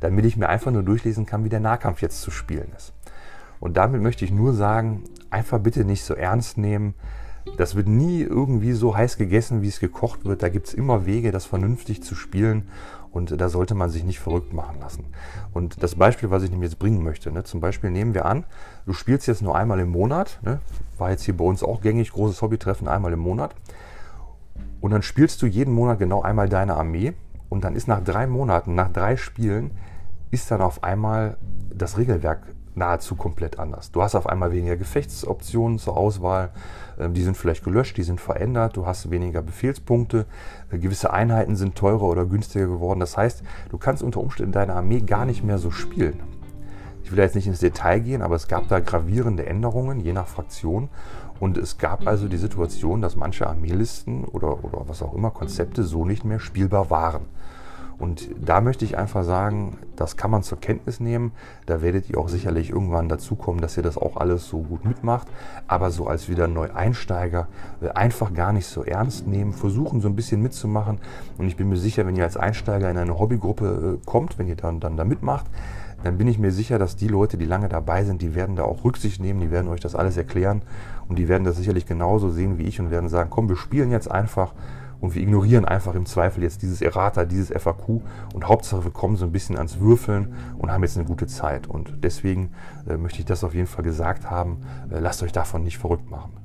[0.00, 2.92] damit ich mir einfach nur durchlesen kann, wie der Nahkampf jetzt zu spielen ist.
[3.60, 6.94] Und damit möchte ich nur sagen, einfach bitte nicht so ernst nehmen.
[7.56, 10.42] Das wird nie irgendwie so heiß gegessen, wie es gekocht wird.
[10.42, 12.68] Da gibt es immer Wege, das vernünftig zu spielen.
[13.12, 15.04] Und da sollte man sich nicht verrückt machen lassen.
[15.52, 18.44] Und das Beispiel, was ich nämlich jetzt bringen möchte, ne, zum Beispiel nehmen wir an,
[18.86, 20.58] du spielst jetzt nur einmal im Monat, ne,
[20.98, 23.54] war jetzt hier bei uns auch gängig, großes Hobbytreffen einmal im Monat.
[24.80, 27.12] Und dann spielst du jeden Monat genau einmal deine Armee.
[27.48, 29.70] Und dann ist nach drei Monaten, nach drei Spielen,
[30.32, 31.36] ist dann auf einmal
[31.72, 32.42] das Regelwerk
[32.74, 33.92] nahezu komplett anders.
[33.92, 36.50] Du hast auf einmal weniger Gefechtsoptionen zur Auswahl,
[36.98, 40.26] die sind vielleicht gelöscht, die sind verändert, du hast weniger Befehlspunkte,
[40.70, 43.00] äh, gewisse Einheiten sind teurer oder günstiger geworden.
[43.00, 46.20] Das heißt, du kannst unter Umständen deine Armee gar nicht mehr so spielen.
[47.02, 50.26] Ich will jetzt nicht ins Detail gehen, aber es gab da gravierende Änderungen, je nach
[50.26, 50.88] Fraktion.
[51.38, 55.82] Und es gab also die Situation, dass manche Armeelisten oder, oder was auch immer, Konzepte
[55.82, 57.26] so nicht mehr spielbar waren.
[57.98, 61.32] Und da möchte ich einfach sagen, das kann man zur Kenntnis nehmen.
[61.66, 64.84] Da werdet ihr auch sicherlich irgendwann dazu kommen, dass ihr das auch alles so gut
[64.84, 65.28] mitmacht.
[65.68, 67.46] Aber so als wieder Neueinsteiger
[67.80, 70.98] äh, einfach gar nicht so ernst nehmen, versuchen so ein bisschen mitzumachen.
[71.38, 74.48] Und ich bin mir sicher, wenn ihr als Einsteiger in eine Hobbygruppe äh, kommt, wenn
[74.48, 75.46] ihr dann, dann da mitmacht,
[76.02, 78.64] dann bin ich mir sicher, dass die Leute, die lange dabei sind, die werden da
[78.64, 80.60] auch Rücksicht nehmen, die werden euch das alles erklären
[81.08, 83.90] und die werden das sicherlich genauso sehen wie ich und werden sagen, komm, wir spielen
[83.90, 84.52] jetzt einfach
[85.04, 88.00] und wir ignorieren einfach im Zweifel jetzt dieses Errata, dieses FAQ
[88.32, 91.66] und Hauptsache wir kommen so ein bisschen ans Würfeln und haben jetzt eine gute Zeit.
[91.66, 92.52] Und deswegen
[92.88, 94.62] äh, möchte ich das auf jeden Fall gesagt haben.
[94.90, 96.43] Äh, lasst euch davon nicht verrückt machen.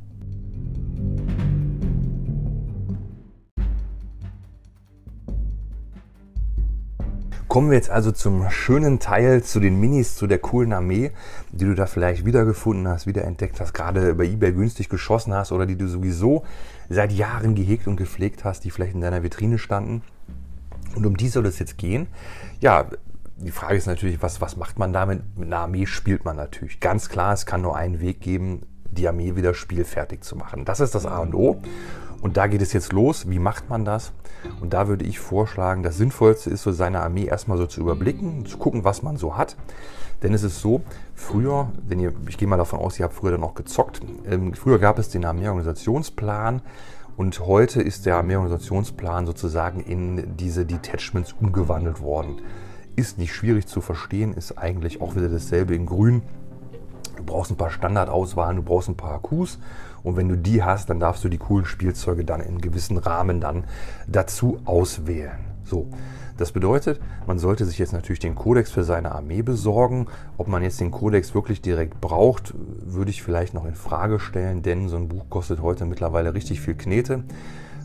[7.50, 11.10] Kommen wir jetzt also zum schönen Teil, zu den Minis, zu der coolen Armee,
[11.52, 15.66] die du da vielleicht wiedergefunden hast, wiederentdeckt hast, gerade bei eBay günstig geschossen hast oder
[15.66, 16.44] die du sowieso
[16.90, 20.04] seit Jahren gehegt und gepflegt hast, die vielleicht in deiner Vitrine standen.
[20.96, 22.06] Und um die soll es jetzt gehen.
[22.60, 22.86] Ja,
[23.38, 25.24] die Frage ist natürlich, was, was macht man damit?
[25.36, 26.80] Mit einer Armee spielt man natürlich.
[26.80, 30.66] Ganz klar, es kann nur einen Weg geben, die Armee wieder spielfertig zu machen.
[30.66, 31.60] Das ist das A und O.
[32.22, 33.30] Und da geht es jetzt los.
[33.30, 34.12] Wie macht man das?
[34.62, 38.46] Und da würde ich vorschlagen, das Sinnvollste ist so seine Armee erstmal so zu überblicken,
[38.46, 39.56] zu gucken, was man so hat.
[40.22, 40.82] Denn es ist so,
[41.16, 44.54] früher, wenn ihr, ich gehe mal davon aus, ihr habt früher dann auch gezockt, ähm,
[44.54, 46.62] früher gab es den Armeeorganisationsplan
[47.16, 52.42] und heute ist der Armeeorganisationsplan sozusagen in diese Detachments umgewandelt worden.
[52.98, 56.22] Ist nicht schwierig zu verstehen, ist eigentlich auch wieder dasselbe in grün.
[57.16, 59.58] Du brauchst ein paar Standardauswahlen, du brauchst ein paar Akkus
[60.04, 63.42] und wenn du die hast, dann darfst du die coolen Spielzeuge dann in gewissen Rahmen
[63.42, 63.66] dann
[64.08, 65.40] dazu auswählen.
[65.64, 65.90] So,
[66.38, 70.08] das bedeutet, man sollte sich jetzt natürlich den Kodex für seine Armee besorgen.
[70.38, 74.62] Ob man jetzt den Kodex wirklich direkt braucht, würde ich vielleicht noch in Frage stellen,
[74.62, 77.24] denn so ein Buch kostet heute mittlerweile richtig viel Knete.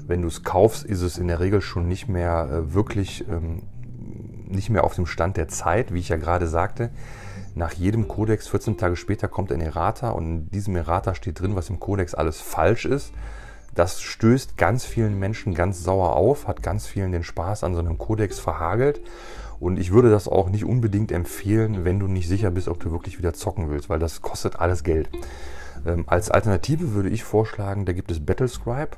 [0.06, 3.62] Wenn du es kaufst, ist es in der Regel schon nicht mehr äh, wirklich ähm,
[4.46, 6.90] nicht mehr auf dem Stand der Zeit, wie ich ja gerade sagte.
[7.54, 11.54] Nach jedem Kodex, 14 Tage später, kommt ein Errata und in diesem Errata steht drin,
[11.54, 13.12] was im Kodex alles falsch ist.
[13.74, 17.80] Das stößt ganz vielen Menschen ganz sauer auf, hat ganz vielen den Spaß an so
[17.80, 19.00] einem Kodex verhagelt.
[19.60, 22.90] Und ich würde das auch nicht unbedingt empfehlen, wenn du nicht sicher bist, ob du
[22.90, 25.08] wirklich wieder zocken willst, weil das kostet alles Geld.
[25.86, 28.96] Ähm, als Alternative würde ich vorschlagen, da gibt es Battlescribe.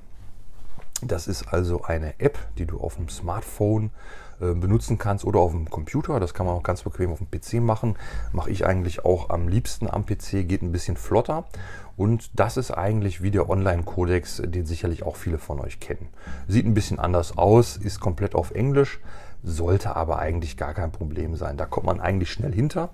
[1.03, 5.53] Das ist also eine App, die du auf dem Smartphone äh, benutzen kannst oder auf
[5.53, 6.20] dem Computer.
[6.20, 7.96] Das kann man auch ganz bequem auf dem PC machen.
[8.33, 11.44] Mache ich eigentlich auch am liebsten am PC, geht ein bisschen flotter.
[11.96, 16.09] Und das ist eigentlich wie der Online-Kodex, den sicherlich auch viele von euch kennen.
[16.46, 19.01] Sieht ein bisschen anders aus, ist komplett auf Englisch,
[19.42, 21.57] sollte aber eigentlich gar kein Problem sein.
[21.57, 22.90] Da kommt man eigentlich schnell hinter.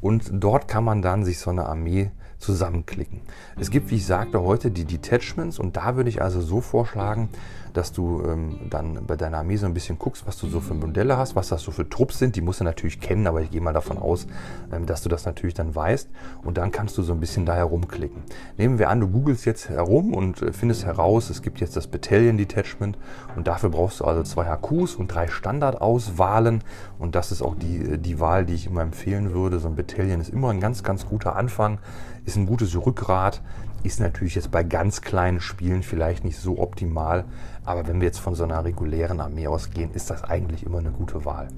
[0.00, 2.10] Und dort kann man dann sich so eine Armee
[2.44, 3.20] zusammenklicken.
[3.58, 7.28] Es gibt, wie ich sagte, heute die Detachments und da würde ich also so vorschlagen,
[7.74, 10.74] dass du ähm, dann bei deiner Armee so ein bisschen guckst, was du so für
[10.74, 12.36] Modelle hast, was das so für Trupps sind.
[12.36, 14.26] Die musst du natürlich kennen, aber ich gehe mal davon aus,
[14.72, 16.08] ähm, dass du das natürlich dann weißt.
[16.44, 18.22] Und dann kannst du so ein bisschen da herumklicken.
[18.56, 21.88] Nehmen wir an, du googelst jetzt herum und äh, findest heraus, es gibt jetzt das
[21.88, 22.96] Battalion Detachment
[23.34, 26.62] und dafür brauchst du also zwei HQs und drei Standardauswahlen.
[27.00, 29.58] Und das ist auch die, äh, die Wahl, die ich immer empfehlen würde.
[29.58, 31.78] So ein Battalion ist immer ein ganz, ganz guter Anfang,
[32.24, 33.42] ist ein gutes Rückgrat,
[33.82, 37.24] ist natürlich jetzt bei ganz kleinen Spielen vielleicht nicht so optimal,
[37.64, 40.90] aber wenn wir jetzt von so einer regulären Armee ausgehen, ist das eigentlich immer eine
[40.90, 41.48] gute Wahl.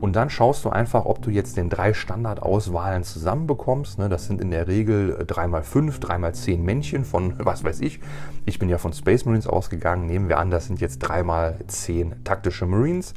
[0.00, 3.98] Und dann schaust du einfach, ob du jetzt den drei Standardauswahlen zusammenbekommst.
[3.98, 4.08] Ne?
[4.08, 8.00] Das sind in der Regel 3x5, 3x10 Männchen von was weiß ich.
[8.44, 10.06] Ich bin ja von Space Marines ausgegangen.
[10.06, 13.14] Nehmen wir an, das sind jetzt 3x10 taktische Marines.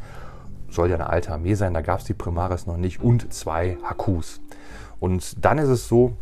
[0.70, 3.02] Soll ja eine alte Armee sein, da gab es die Primaris noch nicht.
[3.02, 4.40] Und zwei HQs.
[5.00, 6.14] Und dann ist es so,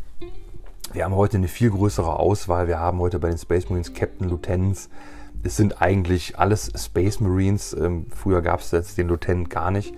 [0.93, 2.67] wir haben heute eine viel größere Auswahl.
[2.67, 4.89] Wir haben heute bei den Space Marines Captain, Lieutenants.
[5.43, 7.73] Es sind eigentlich alles Space Marines.
[7.73, 9.93] Ähm, früher gab es jetzt den Lieutenant gar nicht.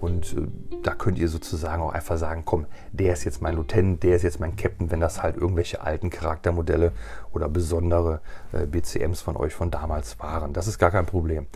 [0.00, 0.46] Und äh,
[0.82, 4.22] da könnt ihr sozusagen auch einfach sagen, komm, der ist jetzt mein Lieutenant, der ist
[4.22, 6.92] jetzt mein Captain, wenn das halt irgendwelche alten Charaktermodelle
[7.32, 8.20] oder besondere
[8.52, 10.52] äh, BCMs von euch von damals waren.
[10.52, 11.46] Das ist gar kein Problem.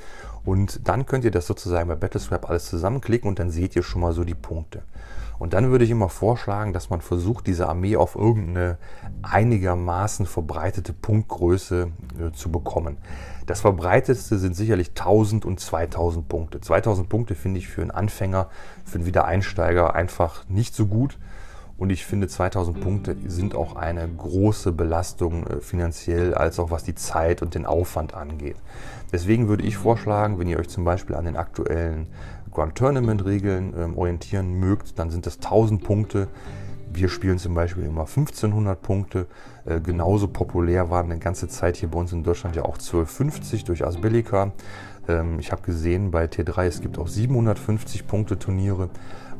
[0.44, 4.00] Und dann könnt ihr das sozusagen bei Battleswap alles zusammenklicken und dann seht ihr schon
[4.00, 4.82] mal so die Punkte.
[5.40, 8.76] Und dann würde ich immer vorschlagen, dass man versucht, diese Armee auf irgendeine
[9.22, 11.88] einigermaßen verbreitete Punktgröße
[12.20, 12.98] äh, zu bekommen.
[13.46, 16.60] Das verbreitetste sind sicherlich 1000 und 2000 Punkte.
[16.60, 18.50] 2000 Punkte finde ich für einen Anfänger,
[18.84, 21.18] für einen Wiedereinsteiger einfach nicht so gut.
[21.78, 26.84] Und ich finde, 2000 Punkte sind auch eine große Belastung äh, finanziell, als auch was
[26.84, 28.56] die Zeit und den Aufwand angeht.
[29.10, 32.08] Deswegen würde ich vorschlagen, wenn ihr euch zum Beispiel an den aktuellen
[32.52, 36.28] Grand Tournament Regeln ähm, orientieren mögt, dann sind das 1000 Punkte.
[36.92, 39.26] Wir spielen zum Beispiel immer 1500 Punkte.
[39.64, 43.64] Äh, genauso populär waren eine ganze Zeit hier bei uns in Deutschland ja auch 1250
[43.64, 44.52] durch Asbellica.
[45.08, 48.90] Ähm, ich habe gesehen bei T3, es gibt auch 750 Punkte Turniere.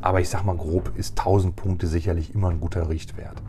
[0.01, 3.41] Aber ich sag mal grob, ist 1000 Punkte sicherlich immer ein guter Richtwert.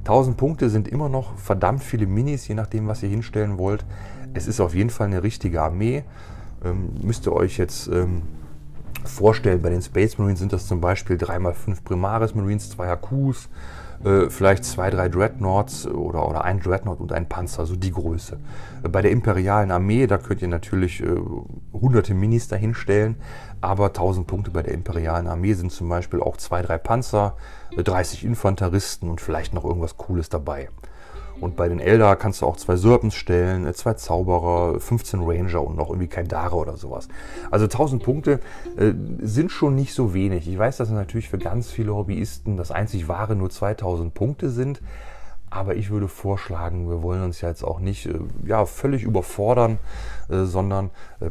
[0.00, 3.84] 1000 Punkte sind immer noch verdammt viele Minis, je nachdem, was ihr hinstellen wollt.
[4.32, 6.04] Es ist auf jeden Fall eine richtige Armee.
[6.64, 8.22] Ähm, müsst ihr euch jetzt ähm,
[9.08, 9.62] vorstellen.
[9.62, 13.48] Bei den Space Marines sind das zum Beispiel 3x5 Primaris Marines, 2 HQs,
[14.04, 18.38] äh, vielleicht zwei, drei Dreadnoughts oder, oder ein Dreadnought und ein Panzer, so die Größe.
[18.84, 21.16] Äh, bei der imperialen Armee, da könnt ihr natürlich äh,
[21.72, 23.16] hunderte Minis dahinstellen,
[23.60, 27.36] aber 1000 Punkte bei der imperialen Armee sind zum Beispiel auch zwei, drei Panzer,
[27.76, 30.68] 30 äh, Infanteristen und vielleicht noch irgendwas Cooles dabei.
[31.40, 35.62] Und bei den Eldar kannst du auch zwei Serpents stellen, äh, zwei Zauberer, 15 Ranger
[35.62, 37.08] und noch irgendwie kein Dare oder sowas.
[37.50, 38.40] Also 1000 Punkte
[38.76, 40.48] äh, sind schon nicht so wenig.
[40.48, 44.80] Ich weiß, dass natürlich für ganz viele Hobbyisten das einzig wahre nur 2000 Punkte sind.
[45.50, 49.78] Aber ich würde vorschlagen, wir wollen uns ja jetzt auch nicht äh, ja, völlig überfordern,
[50.28, 50.90] äh, sondern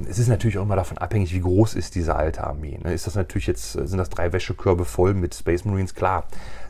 [0.10, 2.80] es ist natürlich auch immer davon abhängig, wie groß ist diese alte Armee.
[2.84, 2.94] Ne?
[2.94, 5.94] Ist das natürlich jetzt, sind das drei Wäschekörbe voll mit Space Marines?
[5.94, 6.24] Klar,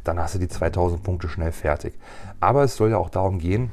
[0.08, 1.94] dann hast du die 2000 Punkte schnell fertig.
[2.40, 3.72] Aber es soll ja auch darum gehen,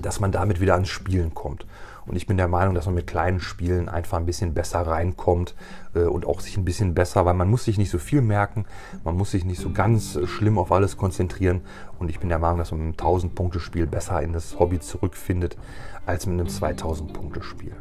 [0.00, 1.66] dass man damit wieder ans Spielen kommt.
[2.04, 5.54] Und ich bin der Meinung, dass man mit kleinen Spielen einfach ein bisschen besser reinkommt
[5.94, 8.64] äh, und auch sich ein bisschen besser, weil man muss sich nicht so viel merken,
[9.04, 11.60] man muss sich nicht so ganz schlimm auf alles konzentrieren.
[11.98, 15.56] Und ich bin der Meinung, dass man mit einem 1000-Punkte-Spiel besser in das Hobby zurückfindet
[16.04, 17.76] als mit einem 2000-Punkte-Spiel.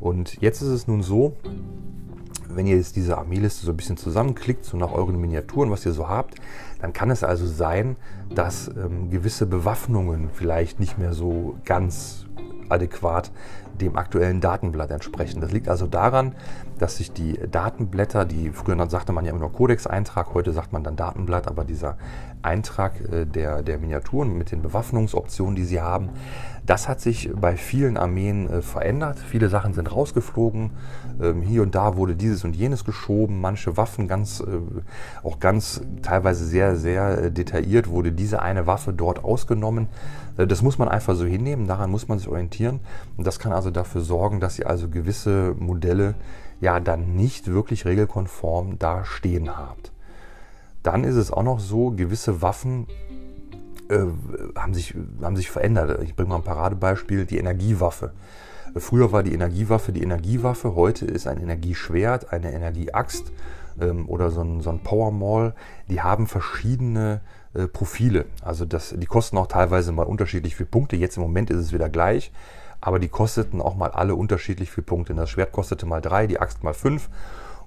[0.00, 1.36] Und jetzt ist es nun so,
[2.48, 5.92] wenn ihr jetzt diese Armeeliste so ein bisschen zusammenklickt, so nach euren Miniaturen, was ihr
[5.92, 6.34] so habt,
[6.80, 7.96] dann kann es also sein,
[8.34, 12.26] dass ähm, gewisse Bewaffnungen vielleicht nicht mehr so ganz
[12.68, 13.30] adäquat
[13.80, 15.40] dem aktuellen Datenblatt entsprechen.
[15.40, 16.34] Das liegt also daran,
[16.78, 20.84] dass sich die Datenblätter, die früher sagte man ja immer nur Codex-Eintrag, heute sagt man
[20.84, 21.96] dann Datenblatt, aber dieser
[22.42, 26.10] Eintrag äh, der, der Miniaturen mit den Bewaffnungsoptionen, die sie haben,
[26.66, 29.18] das hat sich bei vielen Armeen äh, verändert.
[29.18, 30.70] Viele Sachen sind rausgeflogen.
[31.20, 33.40] Ähm, hier und da wurde dieses und jenes geschoben.
[33.40, 38.92] Manche Waffen ganz, äh, auch ganz teilweise sehr, sehr äh, detailliert wurde diese eine Waffe
[38.92, 39.88] dort ausgenommen.
[40.36, 41.66] Das muss man einfach so hinnehmen.
[41.66, 42.80] Daran muss man sich orientieren.
[43.16, 46.14] Und das kann also dafür sorgen, dass ihr also gewisse Modelle
[46.60, 49.92] ja dann nicht wirklich regelkonform da stehen habt.
[50.82, 52.86] Dann ist es auch noch so, gewisse Waffen
[53.90, 54.06] äh,
[54.56, 56.02] haben, sich, haben sich verändert.
[56.02, 58.12] Ich bringe mal ein Paradebeispiel, die Energiewaffe.
[58.76, 63.32] Früher war die Energiewaffe die Energiewaffe, heute ist ein Energieschwert, eine Energieaxt
[63.80, 65.54] ähm, oder so ein, so ein Power
[65.88, 67.20] Die haben verschiedene
[67.52, 68.26] äh, Profile.
[68.42, 70.96] Also das, die kosten auch teilweise mal unterschiedlich viele Punkte.
[70.96, 72.30] Jetzt im Moment ist es wieder gleich,
[72.80, 75.14] aber die kosteten auch mal alle unterschiedlich viele Punkte.
[75.14, 77.10] Das Schwert kostete mal drei, die Axt mal fünf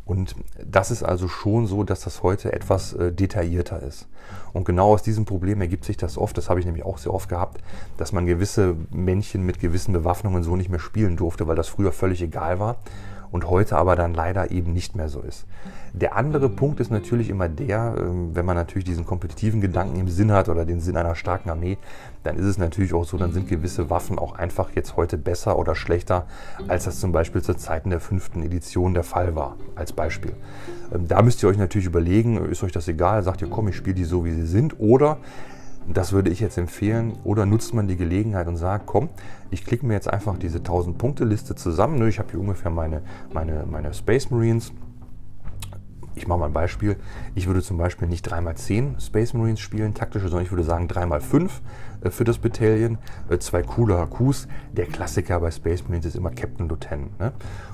[0.05, 0.35] Und
[0.65, 4.07] das ist also schon so, dass das heute etwas äh, detaillierter ist.
[4.51, 7.13] Und genau aus diesem Problem ergibt sich das oft, das habe ich nämlich auch sehr
[7.13, 7.61] oft gehabt,
[7.97, 11.91] dass man gewisse Männchen mit gewissen Bewaffnungen so nicht mehr spielen durfte, weil das früher
[11.91, 12.77] völlig egal war
[13.33, 15.45] und heute aber dann leider eben nicht mehr so ist.
[15.91, 20.07] Der andere Punkt ist natürlich immer der, ähm, wenn man natürlich diesen kompetitiven Gedanken im
[20.07, 21.79] Sinn hat oder den Sinn einer starken Armee,
[22.23, 25.57] dann ist es natürlich auch so, dann sind gewisse Waffen auch einfach jetzt heute besser
[25.57, 26.27] oder schlechter,
[26.67, 30.33] als das zum Beispiel zur Zeiten der fünften Edition der Fall war, als Beispiel.
[30.93, 33.75] Ähm, da müsst ihr euch natürlich überlegen, ist euch das egal, sagt ihr, komm, ich
[33.75, 35.17] spiele die so, wie sie sind, oder
[35.87, 37.13] das würde ich jetzt empfehlen.
[37.23, 39.09] Oder nutzt man die Gelegenheit und sagt, komm,
[39.53, 41.99] ich klicke mir jetzt einfach diese 1000-Punkte-Liste zusammen.
[41.99, 44.73] Ne, ich habe hier ungefähr meine, meine, meine Space Marines.
[46.15, 46.97] Ich mache mal ein Beispiel.
[47.35, 51.49] Ich würde zum Beispiel nicht 3x10 Space Marines spielen, taktische, sondern ich würde sagen 3x5
[52.01, 52.97] äh, für das Battalion.
[53.29, 54.47] Äh, zwei coole HQs.
[54.73, 57.19] Der Klassiker bei Space Marines ist immer Captain Lieutenant.
[57.19, 57.31] Ne?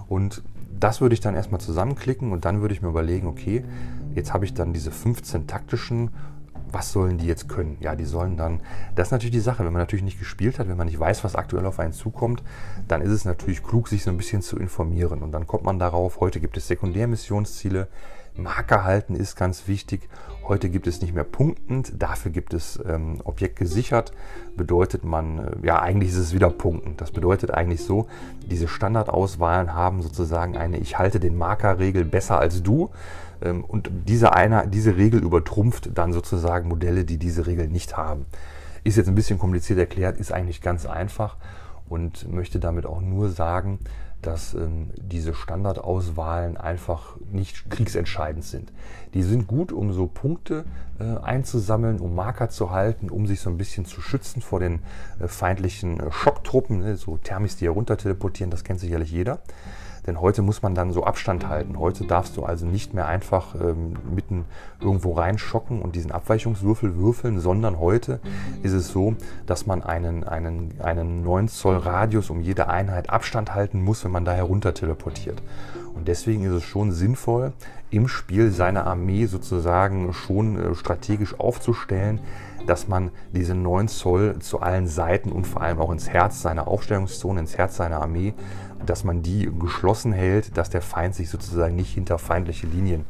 [0.08, 0.44] Und
[0.80, 3.66] das würde ich dann erstmal zusammenklicken und dann würde ich mir überlegen, okay,
[4.16, 6.12] jetzt habe ich dann diese 15 taktischen
[6.72, 7.78] was sollen die jetzt können?
[7.80, 8.62] Ja, die sollen dann,
[8.96, 11.24] das ist natürlich die Sache, wenn man natürlich nicht gespielt hat, wenn man nicht weiß,
[11.24, 12.44] was aktuell auf einen zukommt,
[12.88, 15.22] dann ist es natürlich klug, sich so ein bisschen zu informieren.
[15.22, 17.88] Und dann kommt man darauf, heute gibt es Sekundärmissionsziele,
[18.40, 20.10] Marker halten ist ganz wichtig.
[20.48, 24.14] Heute gibt es nicht mehr punktend, dafür gibt es ähm, Objekt gesichert.
[24.56, 27.02] Bedeutet man, äh, ja, eigentlich ist es wieder punktend.
[27.02, 28.08] Das bedeutet eigentlich so,
[28.50, 32.90] diese Standardauswahlen haben sozusagen eine Ich halte den Markerregel besser als du.
[33.42, 38.26] Ähm, und diese, eine, diese Regel übertrumpft dann sozusagen Modelle, die diese Regel nicht haben.
[38.84, 41.38] Ist jetzt ein bisschen kompliziert erklärt, ist eigentlich ganz einfach
[41.90, 43.80] und möchte damit auch nur sagen,
[44.22, 48.72] dass ähm, diese Standardauswahlen einfach nicht kriegsentscheidend sind.
[49.14, 50.66] Die sind gut, um so Punkte
[51.00, 54.82] äh, einzusammeln, um Marker zu halten, um sich so ein bisschen zu schützen vor den
[55.20, 56.98] äh, feindlichen äh, Schocktruppen, ne?
[56.98, 59.40] so Thermis, die herunter teleportieren, das kennt sicherlich jeder.
[60.08, 61.80] Denn heute muss man dann so Abstand halten.
[61.80, 64.46] Heute darfst du also nicht mehr einfach ähm, mitten
[64.82, 68.20] irgendwo reinschocken und diesen Abweichungswürfel würfeln, sondern heute
[68.64, 73.54] ist es so, dass man einen, einen, einen 9 Zoll Radius um jede Einheit Abstand
[73.54, 75.42] halten muss, wenn man da herunter teleportiert.
[75.96, 77.54] Und deswegen ist es schon sinnvoll,
[77.92, 82.20] im Spiel seine Armee sozusagen schon äh, strategisch aufzustellen,
[82.68, 86.68] dass man diese 9 Zoll zu allen Seiten und vor allem auch ins Herz seiner
[86.68, 88.34] Aufstellungszone, ins Herz seiner Armee
[88.86, 93.06] dass man die geschlossen hält, dass der Feind sich sozusagen nicht hinter feindliche Linien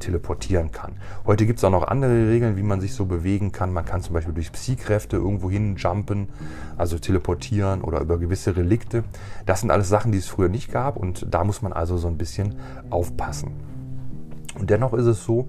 [0.00, 0.92] teleportieren kann.
[1.24, 3.72] Heute gibt es auch noch andere Regeln, wie man sich so bewegen kann.
[3.72, 6.28] Man kann zum Beispiel durch Psy-Kräfte irgendwo hin jumpen,
[6.76, 9.04] also teleportieren oder über gewisse Relikte.
[9.46, 12.08] Das sind alles Sachen, die es früher nicht gab und da muss man also so
[12.08, 12.56] ein bisschen
[12.90, 13.52] aufpassen.
[14.58, 15.48] Und dennoch ist es so,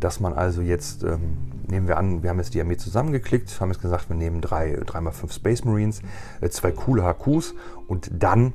[0.00, 3.70] dass man also jetzt, ähm, nehmen wir an, wir haben jetzt die Armee zusammengeklickt, haben
[3.70, 6.02] jetzt gesagt, wir nehmen drei, dreimal fünf Space Marines,
[6.40, 7.54] äh, zwei coole HQs
[7.88, 8.52] und dann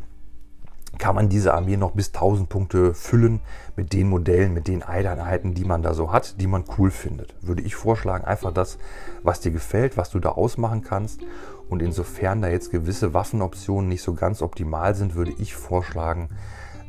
[0.99, 3.39] kann man diese Armee noch bis 1000 Punkte füllen
[3.75, 7.33] mit den Modellen, mit den Einheiten, die man da so hat, die man cool findet.
[7.41, 8.77] Würde ich vorschlagen, einfach das,
[9.23, 11.21] was dir gefällt, was du da ausmachen kannst.
[11.69, 16.29] Und insofern da jetzt gewisse Waffenoptionen nicht so ganz optimal sind, würde ich vorschlagen,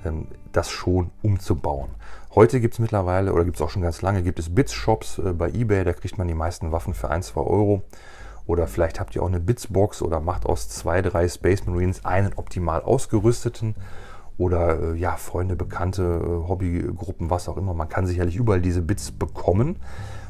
[0.04, 1.90] ähm, das schon umzubauen.
[2.34, 5.32] Heute gibt es mittlerweile, oder gibt es auch schon ganz lange, gibt es Bits-Shops äh,
[5.32, 7.82] bei eBay, da kriegt man die meisten Waffen für 1, 2 Euro.
[8.50, 12.32] Oder vielleicht habt ihr auch eine Bitsbox oder macht aus zwei, drei Space Marines einen
[12.34, 13.76] optimal ausgerüsteten.
[14.38, 17.74] Oder äh, ja, Freunde, Bekannte, äh, Hobbygruppen, was auch immer.
[17.74, 19.76] Man kann sicherlich überall diese Bits bekommen.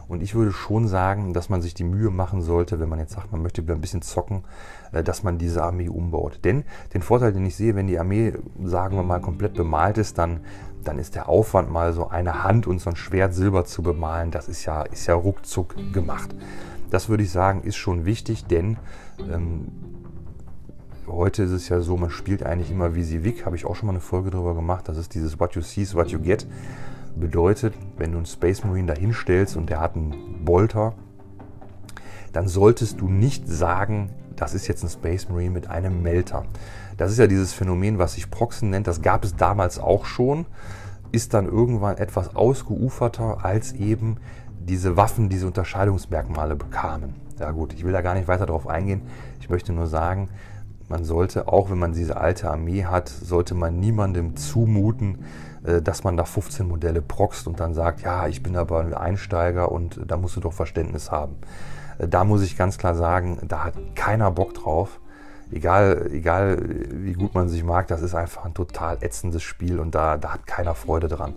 [0.06, 3.14] Und ich würde schon sagen, dass man sich die Mühe machen sollte, wenn man jetzt
[3.14, 4.44] sagt, man möchte wieder ein bisschen zocken,
[4.92, 6.40] äh, dass man diese Armee umbaut.
[6.44, 10.18] Denn den Vorteil, den ich sehe, wenn die Armee, sagen wir mal, komplett bemalt ist,
[10.18, 10.40] dann,
[10.84, 14.30] dann ist der Aufwand mal so eine Hand und so ein Schwert Silber zu bemalen,
[14.30, 16.34] das ist ja, ist ja ruckzuck gemacht.
[16.90, 18.76] Das würde ich sagen, ist schon wichtig, denn
[19.32, 19.68] ähm,
[21.06, 23.76] heute ist es ja so, man spielt eigentlich immer wie sie Wick, habe ich auch
[23.76, 24.88] schon mal eine Folge darüber gemacht.
[24.88, 26.46] Das ist dieses What you see is what you get.
[27.16, 30.94] Bedeutet, wenn du einen Space Marine da hinstellst und der hat einen Bolter,
[32.32, 36.44] dann solltest du nicht sagen, das ist jetzt ein Space Marine mit einem Melter.
[36.96, 38.86] Das ist ja dieses Phänomen, was sich Proxen nennt.
[38.86, 40.46] Das gab es damals auch schon,
[41.12, 44.16] ist dann irgendwann etwas ausgeuferter als eben
[44.60, 47.14] diese Waffen diese Unterscheidungsmerkmale bekamen.
[47.38, 49.02] Ja gut, ich will da gar nicht weiter darauf eingehen.
[49.40, 50.28] Ich möchte nur sagen,
[50.88, 55.24] man sollte, auch wenn man diese alte Armee hat, sollte man niemandem zumuten,
[55.64, 58.92] äh, dass man da 15 Modelle proxt und dann sagt, ja, ich bin aber ein
[58.92, 61.36] Einsteiger und da musst du doch Verständnis haben.
[61.98, 65.00] Äh, da muss ich ganz klar sagen, da hat keiner Bock drauf
[65.52, 66.58] egal, egal
[66.92, 70.34] wie gut man sich mag, das ist einfach ein total ätzendes Spiel und da, da
[70.34, 71.34] hat keiner Freude dran.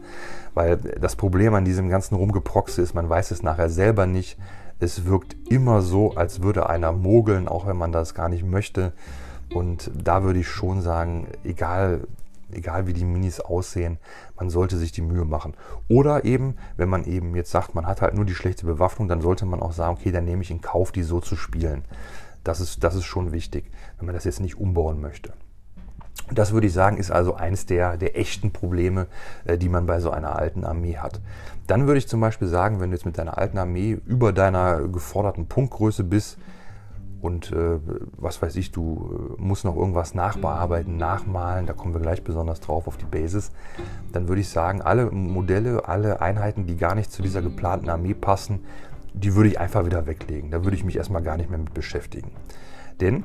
[0.53, 4.37] Weil das Problem an diesem ganzen Rumgeproxe ist, man weiß es nachher selber nicht.
[4.79, 8.93] Es wirkt immer so, als würde einer mogeln, auch wenn man das gar nicht möchte.
[9.53, 12.01] Und da würde ich schon sagen, egal
[12.55, 13.97] egal wie die Minis aussehen,
[14.37, 15.53] man sollte sich die Mühe machen.
[15.89, 19.21] Oder eben, wenn man eben jetzt sagt, man hat halt nur die schlechte Bewaffnung, dann
[19.21, 21.83] sollte man auch sagen, okay, dann nehme ich in Kauf, die so zu spielen.
[22.43, 23.71] Das ist, das ist schon wichtig,
[24.03, 25.31] wenn man das jetzt nicht umbauen möchte.
[26.31, 29.07] Das würde ich sagen, ist also eines der, der echten Probleme,
[29.45, 31.21] äh, die man bei so einer alten Armee hat.
[31.67, 34.87] Dann würde ich zum Beispiel sagen, wenn du jetzt mit deiner alten Armee über deiner
[34.89, 36.37] geforderten Punktgröße bist
[37.21, 37.79] und äh,
[38.17, 42.59] was weiß ich, du äh, musst noch irgendwas nachbearbeiten, nachmalen, da kommen wir gleich besonders
[42.59, 43.51] drauf auf die Basis,
[44.11, 48.13] dann würde ich sagen, alle Modelle, alle Einheiten, die gar nicht zu dieser geplanten Armee
[48.13, 48.65] passen,
[49.13, 50.51] die würde ich einfach wieder weglegen.
[50.51, 52.31] Da würde ich mich erstmal gar nicht mehr mit beschäftigen.
[52.99, 53.23] Denn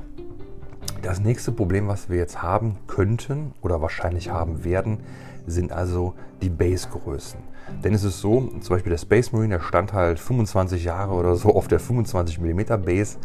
[1.01, 4.99] das nächste Problem, was wir jetzt haben könnten oder wahrscheinlich haben werden,
[5.47, 7.39] sind also die Base-Größen.
[7.83, 11.35] Denn es ist so, zum Beispiel der Space Marine, der stand halt 25 Jahre oder
[11.35, 13.17] so auf der 25 mm Base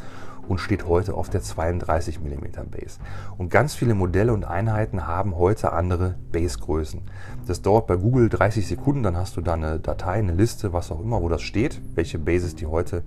[0.49, 2.99] und steht heute auf der 32 mm Base.
[3.39, 7.01] Und ganz viele Modelle und Einheiten haben heute andere Base-Größen.
[7.47, 10.91] Das dauert bei Google 30 Sekunden, dann hast du da eine Datei, eine Liste, was
[10.91, 13.03] auch immer, wo das steht, welche Bases die heute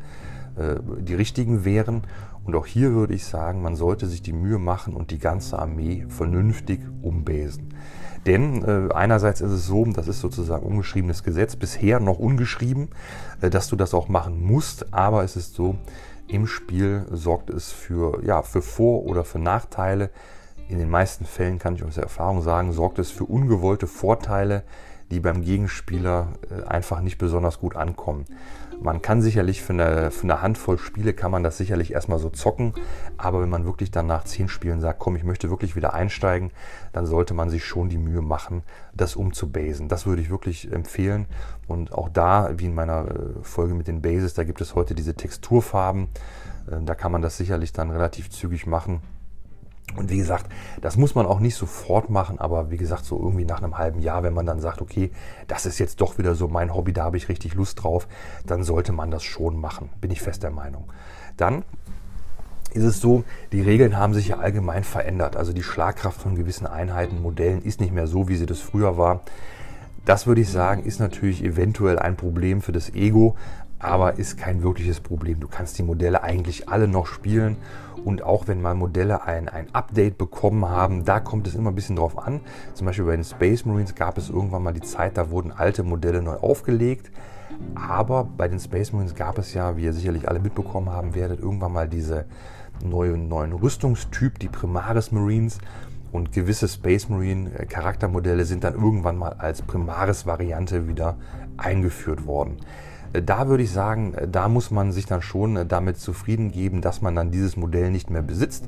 [0.57, 2.01] äh, die richtigen wären.
[2.48, 5.60] Und auch hier würde ich sagen, man sollte sich die Mühe machen und die ganze
[5.60, 7.74] Armee vernünftig umbesen.
[8.26, 12.88] Denn äh, einerseits ist es so, das ist sozusagen ungeschriebenes Gesetz, bisher noch ungeschrieben,
[13.41, 15.76] äh, dass du das auch machen musst, aber es ist so,
[16.28, 20.10] im Spiel sorgt es für, ja, für Vor- oder für Nachteile.
[20.70, 24.64] In den meisten Fällen kann ich aus der Erfahrung sagen, sorgt es für ungewollte Vorteile,
[25.12, 28.26] die beim Gegenspieler äh, einfach nicht besonders gut ankommen.
[28.80, 32.30] Man kann sicherlich für eine, für eine Handvoll Spiele kann man das sicherlich erstmal so
[32.30, 32.73] zocken,
[33.17, 36.51] aber wenn man wirklich dann nach zehn Spielen sagt, komm, ich möchte wirklich wieder einsteigen,
[36.93, 38.63] dann sollte man sich schon die Mühe machen,
[38.93, 39.88] das umzubasen.
[39.88, 41.25] Das würde ich wirklich empfehlen.
[41.67, 44.93] Und auch da, wie in meiner äh, Folge mit den Bases, da gibt es heute
[44.93, 46.07] diese Texturfarben.
[46.69, 49.01] Äh, da kann man das sicherlich dann relativ zügig machen.
[49.96, 50.46] Und wie gesagt,
[50.82, 54.00] das muss man auch nicht sofort machen, aber wie gesagt, so irgendwie nach einem halben
[54.00, 55.12] Jahr, wenn man dann sagt, okay,
[55.48, 58.08] das ist jetzt doch wieder so mein Hobby, da habe ich richtig Lust drauf,
[58.46, 60.92] dann sollte man das schon machen, bin ich fest der Meinung.
[61.36, 61.64] Dann
[62.74, 65.36] ist es so, die Regeln haben sich ja allgemein verändert.
[65.36, 68.98] Also die Schlagkraft von gewissen Einheiten, Modellen ist nicht mehr so, wie sie das früher
[68.98, 69.22] war.
[70.06, 73.36] Das würde ich sagen, ist natürlich eventuell ein Problem für das Ego,
[73.80, 75.39] aber ist kein wirkliches Problem.
[75.39, 77.57] Du kannst die Modelle eigentlich alle noch spielen
[78.05, 81.75] und auch wenn mal Modelle ein, ein Update bekommen haben, da kommt es immer ein
[81.75, 82.41] bisschen drauf an.
[82.73, 85.84] Zum Beispiel bei den Space Marines gab es irgendwann mal die Zeit, da wurden alte
[85.84, 87.11] Modelle neu aufgelegt.
[87.75, 91.39] Aber bei den Space Marines gab es ja, wie ihr sicherlich alle mitbekommen haben werdet,
[91.39, 92.25] irgendwann mal diese
[92.84, 95.57] neuen, neuen Rüstungstyp, die Primaris Marines.
[96.11, 101.17] Und gewisse Space Marine äh, Charaktermodelle sind dann irgendwann mal als Primaris Variante wieder
[101.57, 102.57] eingeführt worden.
[103.18, 106.51] Äh, da würde ich sagen, äh, da muss man sich dann schon äh, damit zufrieden
[106.51, 108.68] geben, dass man dann dieses Modell nicht mehr besitzt.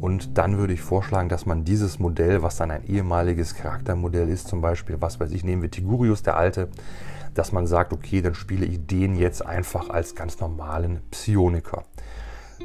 [0.00, 4.46] Und dann würde ich vorschlagen, dass man dieses Modell, was dann ein ehemaliges Charaktermodell ist,
[4.46, 6.68] zum Beispiel, was weiß ich, nehmen wir Tigurius, der alte,
[7.34, 11.82] dass man sagt, okay, dann spiele ich den jetzt einfach als ganz normalen Psioniker.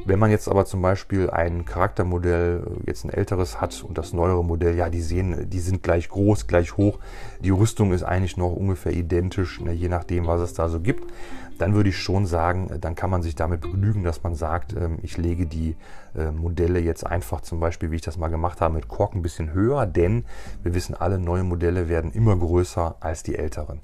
[0.06, 4.12] Wenn man jetzt aber zum Beispiel ein Charaktermodell, äh, jetzt ein älteres hat und das
[4.14, 7.00] neuere Modell, ja, die sehen, die sind gleich groß, gleich hoch.
[7.40, 11.12] Die Rüstung ist eigentlich noch ungefähr identisch, ne, je nachdem, was es da so gibt.
[11.60, 14.74] Dann würde ich schon sagen, äh, dann kann man sich damit begnügen, dass man sagt,
[14.74, 15.76] ähm, ich lege die
[16.16, 19.22] äh, Modelle jetzt einfach zum Beispiel, wie ich das mal gemacht habe, mit Kork ein
[19.22, 20.26] bisschen höher, denn
[20.64, 23.80] wir wissen alle, neue Modelle werden immer größer als die älteren.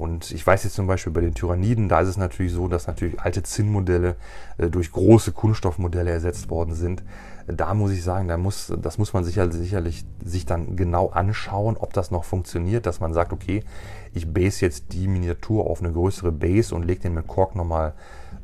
[0.00, 2.86] Und ich weiß jetzt zum Beispiel bei den Tyranniden, da ist es natürlich so, dass
[2.86, 4.16] natürlich alte Zinnmodelle
[4.56, 7.02] äh, durch große Kunststoffmodelle ersetzt worden sind.
[7.46, 11.76] Da muss ich sagen, da muss, das muss man sicher, sicherlich sich dann genau anschauen,
[11.76, 13.62] ob das noch funktioniert, dass man sagt, okay,
[14.14, 17.90] ich base jetzt die Miniatur auf eine größere Base und lege den mit Kork nochmal
[17.90, 17.92] äh,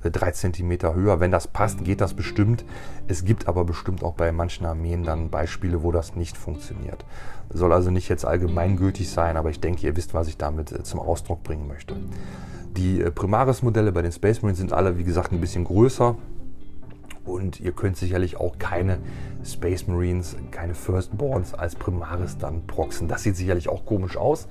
[0.02, 1.20] drei Zentimeter höher.
[1.20, 2.64] Wenn das passt, geht das bestimmt.
[3.08, 7.04] Es gibt aber bestimmt auch bei manchen Armeen dann Beispiele, wo das nicht funktioniert.
[7.50, 10.82] Soll also nicht jetzt allgemeingültig sein, aber ich denke, ihr wisst, was ich damit äh,
[10.82, 11.96] zum Ausdruck bringen möchte.
[12.76, 16.16] Die äh, Primaris-Modelle bei den Space Marines sind alle, wie gesagt, ein bisschen größer.
[17.24, 18.98] Und ihr könnt sicherlich auch keine
[19.44, 23.08] Space Marines, keine Firstborns als Primaris dann proxen.
[23.08, 24.46] Das sieht sicherlich auch komisch aus.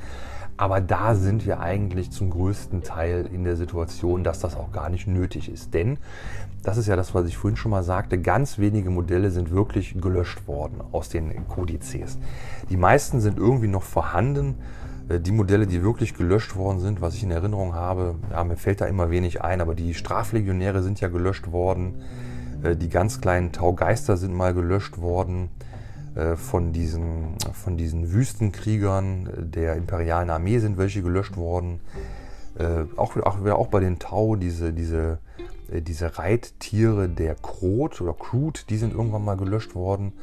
[0.57, 4.89] Aber da sind wir eigentlich zum größten Teil in der Situation, dass das auch gar
[4.89, 5.73] nicht nötig ist.
[5.73, 5.97] Denn,
[6.63, 9.99] das ist ja das, was ich vorhin schon mal sagte, ganz wenige Modelle sind wirklich
[9.99, 12.17] gelöscht worden aus den Kodizes.
[12.69, 14.55] Die meisten sind irgendwie noch vorhanden.
[15.09, 18.55] Äh, die Modelle, die wirklich gelöscht worden sind, was ich in Erinnerung habe, ja, mir
[18.55, 21.95] fällt da immer wenig ein, aber die Straflegionäre sind ja gelöscht worden.
[22.63, 25.49] Äh, die ganz kleinen Taugeister sind mal gelöscht worden.
[26.15, 31.81] Äh, von diesen, von diesen Wüstenkriegern der imperialen Armee sind welche gelöscht worden.
[32.57, 35.19] Äh, auch, auch, auch bei den Tau, diese, diese,
[35.69, 40.13] äh, diese Reittiere der Krot oder Krut, die sind irgendwann mal gelöscht worden.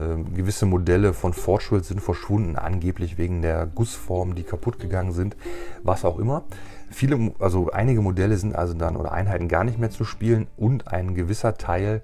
[0.00, 5.36] Ähm, gewisse Modelle von Fortschritt sind verschwunden, angeblich wegen der Gussformen, die kaputt gegangen sind,
[5.82, 6.44] was auch immer.
[6.90, 10.88] Viele, also einige Modelle sind also dann oder Einheiten gar nicht mehr zu spielen und
[10.88, 12.00] ein gewisser Teil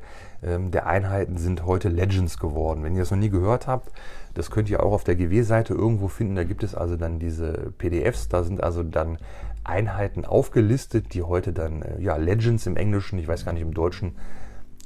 [0.70, 2.82] der Einheiten sind heute Legends geworden.
[2.82, 3.90] Wenn ihr das noch nie gehört habt,
[4.34, 6.36] das könnt ihr auch auf der GW-Seite irgendwo finden.
[6.36, 9.18] Da gibt es also dann diese PDFs, da sind also dann
[9.64, 13.74] Einheiten aufgelistet, die heute dann äh, ja Legends im Englischen, ich weiß gar nicht im
[13.74, 14.16] Deutschen,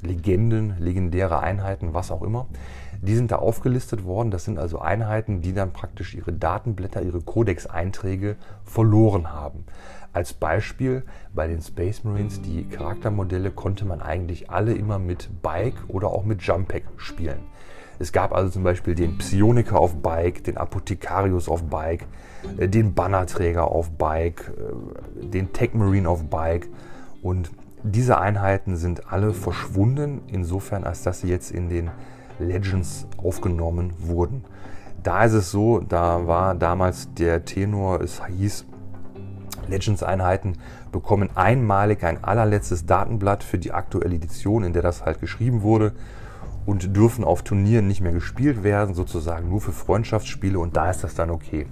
[0.01, 2.47] Legenden, legendäre Einheiten, was auch immer.
[3.01, 4.31] Die sind da aufgelistet worden.
[4.31, 9.65] Das sind also Einheiten, die dann praktisch ihre Datenblätter, ihre Codex-Einträge verloren haben.
[10.19, 11.03] Als Beispiel
[11.33, 16.25] bei den Space Marines, die Charaktermodelle konnte man eigentlich alle immer mit Bike oder auch
[16.25, 17.39] mit Jumpack spielen.
[17.99, 22.05] Es gab also zum Beispiel den Psioniker auf Bike, den Apothekarius auf Bike,
[22.57, 26.67] äh, den Bannerträger auf Bike, äh, den Tech Marine auf Bike
[27.21, 27.49] und
[27.83, 31.91] diese Einheiten sind alle verschwunden, insofern als dass sie jetzt in den
[32.39, 34.43] Legends aufgenommen wurden.
[35.01, 38.65] Da ist es so, da war damals der Tenor, es hieß,
[39.69, 40.57] Legends-Einheiten
[40.91, 45.93] bekommen einmalig ein allerletztes Datenblatt für die aktuelle Edition, in der das halt geschrieben wurde
[46.65, 51.03] und dürfen auf Turnieren nicht mehr gespielt werden, sozusagen nur für Freundschaftsspiele und da ist
[51.03, 51.67] das dann okay.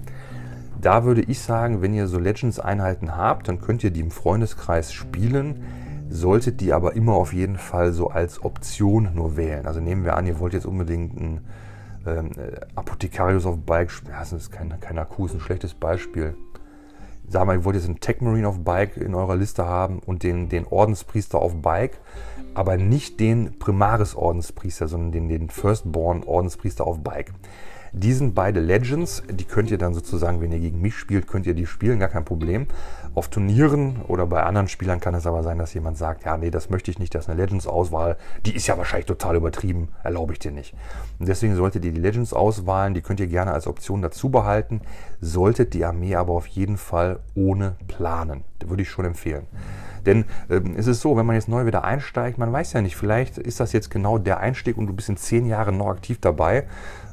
[0.79, 4.93] Da würde ich sagen, wenn ihr so Legends-Einheiten habt, dann könnt ihr die im Freundeskreis
[4.93, 5.63] spielen
[6.09, 9.65] solltet die aber immer auf jeden Fall so als Option nur wählen.
[9.65, 11.45] Also nehmen wir an, ihr wollt jetzt unbedingt einen
[12.05, 12.31] ähm,
[12.75, 16.35] Apothekarius auf Bike, ja, das ist kein, kein Akku, ist ein schlechtes Beispiel.
[17.29, 20.23] Sagen wir, ihr wollt jetzt einen Tech Marine auf Bike in eurer Liste haben und
[20.23, 21.99] den, den Ordenspriester auf Bike,
[22.53, 27.33] aber nicht den Primaris Ordenspriester, sondern den, den Firstborn Ordenspriester auf Bike.
[27.97, 31.47] Die sind beide Legends, die könnt ihr dann sozusagen, wenn ihr gegen mich spielt, könnt
[31.47, 32.67] ihr die spielen, gar kein Problem.
[33.15, 36.51] Auf Turnieren oder bei anderen Spielern kann es aber sein, dass jemand sagt, ja, nee,
[36.51, 40.33] das möchte ich nicht, das ist eine Legends-Auswahl, die ist ja wahrscheinlich total übertrieben, erlaube
[40.33, 40.75] ich dir nicht.
[41.17, 44.81] Und deswegen solltet ihr die Legends auswahlen, die könnt ihr gerne als Option dazu behalten,
[45.19, 48.43] solltet die Armee aber auf jeden Fall ohne planen.
[48.59, 49.47] Das würde ich schon empfehlen.
[50.05, 52.95] Denn ähm, es ist so, wenn man jetzt neu wieder einsteigt, man weiß ja nicht,
[52.95, 56.19] vielleicht ist das jetzt genau der Einstieg und du bist in zehn Jahren noch aktiv
[56.21, 56.67] dabei.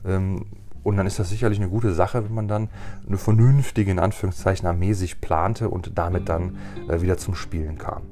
[0.07, 0.45] Ähm,
[0.85, 2.68] und dann ist das sicherlich eine gute Sache, wenn man dann
[3.09, 6.59] eine vernünftige, in Anführungszeichen, Armee sich plante und damit dann
[6.89, 8.03] äh, wieder zum Spielen kam.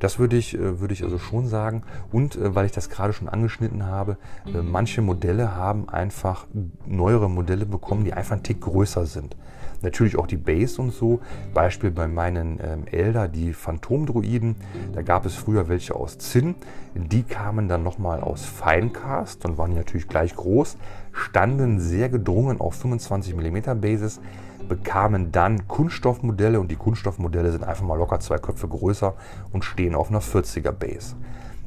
[0.00, 1.82] Das würde ich, äh, würde ich also schon sagen.
[2.10, 4.16] Und äh, weil ich das gerade schon angeschnitten habe,
[4.46, 6.46] äh, manche Modelle haben einfach
[6.86, 9.36] neuere Modelle bekommen, die einfach einen Tick größer sind.
[9.82, 11.20] Natürlich auch die Base und so.
[11.54, 14.56] Beispiel bei meinen ähm, Elder, die Phantomdruiden.
[14.92, 16.54] Da gab es früher welche aus Zinn.
[16.94, 20.76] Die kamen dann nochmal aus Feincast und waren natürlich gleich groß,
[21.12, 24.20] standen sehr gedrungen auf 25 mm Basis,
[24.68, 29.14] bekamen dann Kunststoffmodelle und die Kunststoffmodelle sind einfach mal locker zwei Köpfe größer
[29.52, 31.14] und stehen auf einer 40er Base.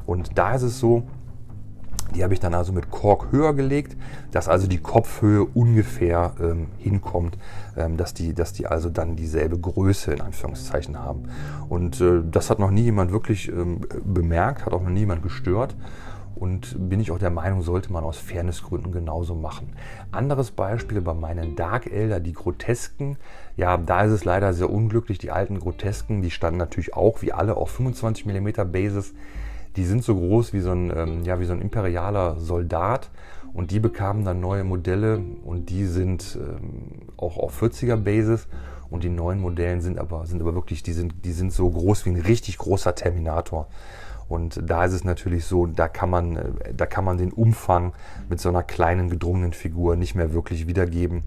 [0.06, 1.04] Und da ist es so,
[2.14, 3.98] die habe ich dann also mit Kork höher gelegt,
[4.32, 7.38] dass also die Kopfhöhe ungefähr ähm, hinkommt,
[7.76, 11.24] ähm, dass, die, dass die also dann dieselbe Größe in Anführungszeichen haben.
[11.68, 15.24] Und äh, das hat noch nie jemand wirklich ähm, bemerkt, hat auch noch nie jemand
[15.24, 15.76] gestört.
[16.36, 19.74] Und bin ich auch der Meinung, sollte man aus Fairnessgründen genauso machen.
[20.12, 23.18] Anderes Beispiel bei meinen Dark Elder, die Grotesken.
[23.56, 25.18] Ja, da ist es leider sehr unglücklich.
[25.18, 29.14] Die alten Grotesken, die standen natürlich auch wie alle auf 25 mm Basis
[29.76, 33.10] die sind so groß wie so ein, ähm, ja, wie so ein imperialer Soldat
[33.54, 38.48] und die bekamen dann neue Modelle und die sind ähm, auch auf 40er Basis
[38.90, 42.06] und die neuen Modellen sind aber, sind aber wirklich, die sind, die sind so groß
[42.06, 43.68] wie ein richtig großer Terminator.
[44.28, 47.94] Und da ist es natürlich so, da kann man, äh, da kann man den Umfang
[48.30, 51.24] mit so einer kleinen gedrungenen Figur nicht mehr wirklich wiedergeben.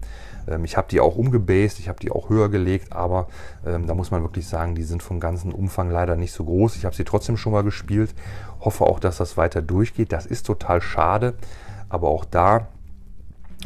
[0.47, 3.27] Ähm, ich habe die auch umgebased, ich habe die auch höher gelegt, aber
[3.65, 6.75] ähm, da muss man wirklich sagen, die sind vom ganzen Umfang leider nicht so groß.
[6.75, 8.13] Ich habe sie trotzdem schon mal gespielt,
[8.59, 10.11] hoffe auch, dass das weiter durchgeht.
[10.11, 11.35] Das ist total schade,
[11.87, 12.67] aber auch da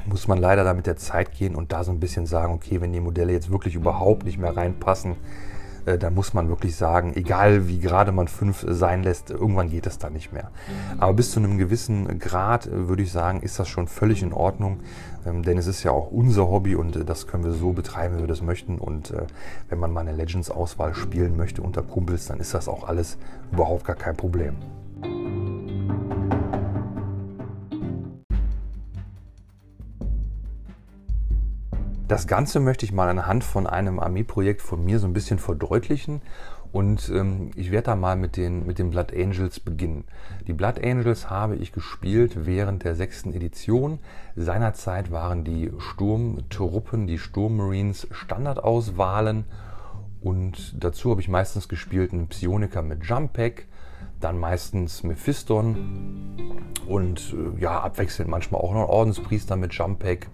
[0.06, 2.82] muss man leider da mit der Zeit gehen und da so ein bisschen sagen, okay,
[2.82, 5.16] wenn die Modelle jetzt wirklich überhaupt nicht mehr reinpassen,
[5.86, 9.86] äh, dann muss man wirklich sagen, egal wie gerade man fünf sein lässt, irgendwann geht
[9.86, 10.52] es da nicht mehr.
[10.98, 14.34] Aber bis zu einem gewissen Grad äh, würde ich sagen, ist das schon völlig in
[14.34, 14.80] Ordnung,
[15.26, 18.18] ähm, denn es ist ja auch unser Hobby und äh, das können wir so betreiben,
[18.18, 18.78] wie wir das möchten.
[18.80, 19.14] Und
[19.70, 23.18] wenn man mal eine Legends-Auswahl spielen möchte unter Kumpels, dann ist das auch alles
[23.52, 24.56] überhaupt gar kein Problem.
[32.14, 36.22] Das Ganze möchte ich mal anhand von einem Armeeprojekt von mir so ein bisschen verdeutlichen.
[36.72, 40.04] Und ähm, ich werde da mal mit den, mit den Blood Angels beginnen.
[40.46, 43.98] Die Blood Angels habe ich gespielt während der sechsten Edition.
[44.36, 49.46] Seinerzeit waren die Sturmtruppen, die Sturmmarines Standardauswahlen.
[50.22, 53.66] Und dazu habe ich meistens gespielt einen Psioniker mit Jump Pack,
[54.20, 56.38] dann meistens Mephiston
[56.86, 60.28] Und äh, ja, abwechselnd manchmal auch noch Ordenspriester mit Jumpack.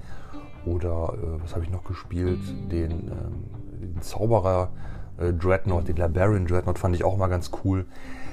[0.65, 2.39] Oder äh, was habe ich noch gespielt?
[2.71, 3.43] Den, ähm,
[3.81, 4.71] den Zauberer
[5.17, 7.85] äh, Dreadnought, den Labarian Dreadnought fand ich auch mal ganz cool.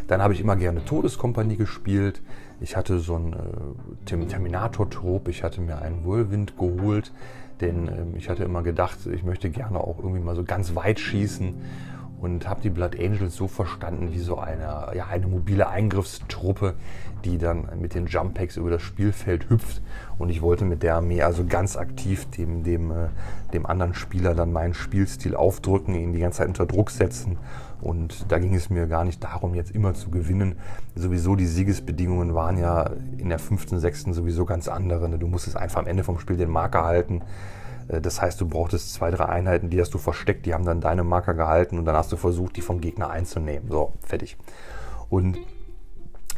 [0.06, 2.22] Dann habe ich immer gerne Todeskompanie gespielt.
[2.60, 7.12] Ich hatte so einen äh, Terminator-Trop, ich hatte mir einen Whirlwind geholt,
[7.60, 11.00] denn ähm, ich hatte immer gedacht, ich möchte gerne auch irgendwie mal so ganz weit
[11.00, 11.54] schießen
[12.20, 16.74] und habe die Blood Angels so verstanden wie so eine, ja, eine mobile Eingriffstruppe,
[17.24, 19.82] die dann mit den Jump Packs über das Spielfeld hüpft.
[20.18, 23.08] Und ich wollte mit der Armee also ganz aktiv dem, dem, äh,
[23.52, 27.38] dem anderen Spieler dann meinen Spielstil aufdrücken, ihn die ganze Zeit unter Druck setzen.
[27.80, 30.56] Und da ging es mir gar nicht darum, jetzt immer zu gewinnen.
[30.94, 35.08] Sowieso die Siegesbedingungen waren ja in der fünften, sechsten sowieso ganz andere.
[35.18, 37.22] Du musstest einfach am Ende vom Spiel den Marker halten.
[37.88, 40.80] Äh, das heißt, du brauchtest zwei, drei Einheiten, die hast du versteckt, die haben dann
[40.80, 43.70] deine Marker gehalten und dann hast du versucht, die vom Gegner einzunehmen.
[43.70, 44.36] So, fertig.
[45.08, 45.38] Und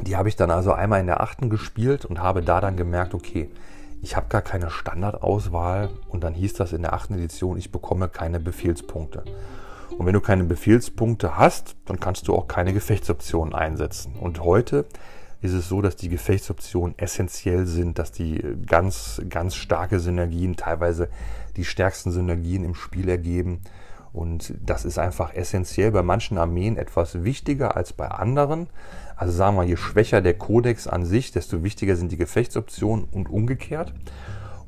[0.02, 3.14] die habe ich dann also einmal in der achten gespielt und habe da dann gemerkt,
[3.14, 3.50] okay,
[4.02, 8.08] ich habe gar keine Standardauswahl und dann hieß das in der achten Edition, ich bekomme
[8.08, 9.24] keine Befehlspunkte.
[9.96, 14.14] Und wenn du keine Befehlspunkte hast, dann kannst du auch keine Gefechtsoptionen einsetzen.
[14.14, 14.86] Und heute
[15.40, 21.08] ist es so, dass die Gefechtsoptionen essentiell sind, dass die ganz, ganz starke Synergien, teilweise
[21.56, 23.60] die stärksten Synergien im Spiel ergeben.
[24.12, 28.68] Und das ist einfach essentiell bei manchen Armeen etwas wichtiger als bei anderen.
[29.18, 33.28] Also sagen wir, je schwächer der Kodex an sich, desto wichtiger sind die Gefechtsoptionen und
[33.28, 33.92] umgekehrt.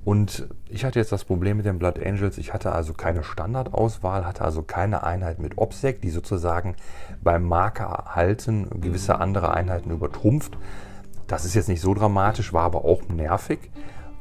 [0.05, 2.37] Und ich hatte jetzt das Problem mit den Blood Angels.
[2.37, 6.75] Ich hatte also keine Standardauswahl, hatte also keine Einheit mit OPSEC, die sozusagen
[7.23, 10.59] beim Marker halten gewisse andere Einheiten übertrumpft.
[11.29, 13.71] Das ist jetzt nicht so dramatisch, war aber auch nervig.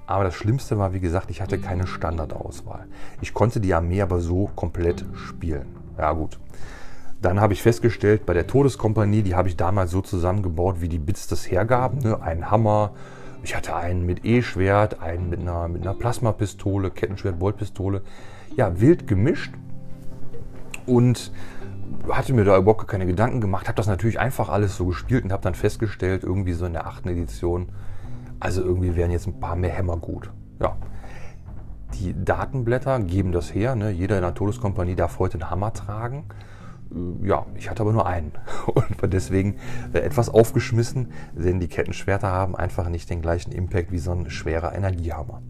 [0.05, 2.85] Aber das Schlimmste war, wie gesagt, ich hatte keine Standardauswahl.
[3.21, 5.75] Ich konnte die Armee aber so komplett spielen.
[5.97, 6.39] Ja gut.
[7.21, 10.99] Dann habe ich festgestellt, bei der Todeskompanie, die habe ich damals so zusammengebaut, wie die
[10.99, 11.99] Bits das hergaben.
[11.99, 12.21] Ne?
[12.21, 12.91] Ein Hammer,
[13.43, 18.03] ich hatte einen mit E-Schwert, einen mit einer, mit einer Plasmapistole, Kettenschwert, Boltpistole.
[18.55, 19.53] Ja, wild gemischt.
[20.85, 21.33] Und
[22.09, 25.31] hatte mir da überhaupt keine Gedanken gemacht, habe das natürlich einfach alles so gespielt und
[25.31, 27.69] habe dann festgestellt, irgendwie so in der achten Edition,
[28.39, 30.31] also irgendwie wären jetzt ein paar mehr Hämmer gut.
[30.61, 30.77] Ja.
[31.95, 33.75] Die Datenblätter geben das her.
[33.75, 33.89] Ne?
[33.91, 36.25] Jeder in der Todeskompanie darf heute einen Hammer tragen
[37.23, 38.31] ja, ich hatte aber nur einen
[38.65, 39.55] und war deswegen
[39.93, 44.29] äh, etwas aufgeschmissen, denn die Kettenschwerter haben einfach nicht den gleichen Impact wie so ein
[44.29, 45.41] schwerer Energiehammer.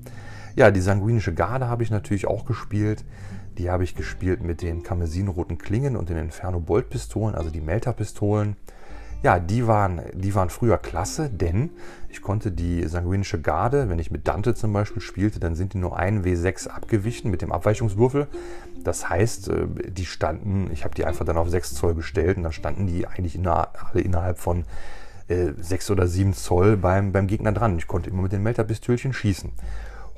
[0.55, 3.05] Ja, die sanguinische Garde habe ich natürlich auch gespielt.
[3.57, 7.61] Die habe ich gespielt mit den karmesinroten Klingen und den Inferno Bolt Pistolen, also die
[7.61, 8.55] Melter Pistolen.
[9.21, 11.71] Ja, die waren, die waren früher klasse, denn
[12.07, 15.77] ich konnte die sanguinische Garde, wenn ich mit Dante zum Beispiel spielte, dann sind die
[15.77, 18.27] nur ein W6 abgewichen mit dem Abweichungswürfel.
[18.81, 22.43] Das heißt, äh, die standen, ich habe die einfach dann auf 6 Zoll gestellt und
[22.43, 24.63] dann standen die eigentlich inner, alle innerhalb von
[25.27, 27.77] äh, 6 oder 7 Zoll beim, beim Gegner dran.
[27.77, 29.51] Ich konnte immer mit den Melterpistölchen schießen.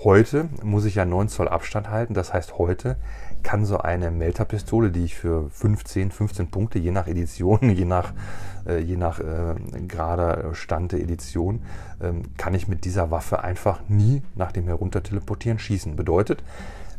[0.04, 2.14] Heute muss ich ja 9 Zoll Abstand halten.
[2.14, 2.98] Das heißt, heute
[3.44, 8.14] kann so eine Melterpistole, die ich für 15, 15 Punkte, je nach Edition, je nach,
[8.68, 9.56] äh, je nach äh,
[9.88, 11.62] gerader Stand der Edition,
[12.02, 15.96] ähm, kann ich mit dieser Waffe einfach nie nach dem Herunterteleportieren schießen.
[15.96, 16.44] Bedeutet,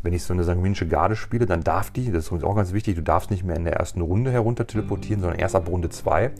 [0.02, 2.96] wenn ich so eine sanguinische Garde spiele, dann darf die, das ist auch ganz wichtig,
[2.96, 6.32] du darfst nicht mehr in der ersten Runde herunterteleportieren, sondern erst ab Runde 2.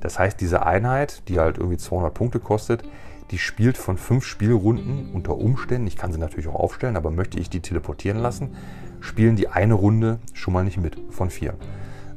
[0.00, 2.84] Das heißt, diese Einheit, die halt irgendwie 200 Punkte kostet,
[3.30, 7.40] die spielt von fünf Spielrunden unter Umständen, ich kann sie natürlich auch aufstellen, aber möchte
[7.40, 8.56] ich die teleportieren lassen,
[9.00, 11.54] spielen die eine Runde schon mal nicht mit von vier.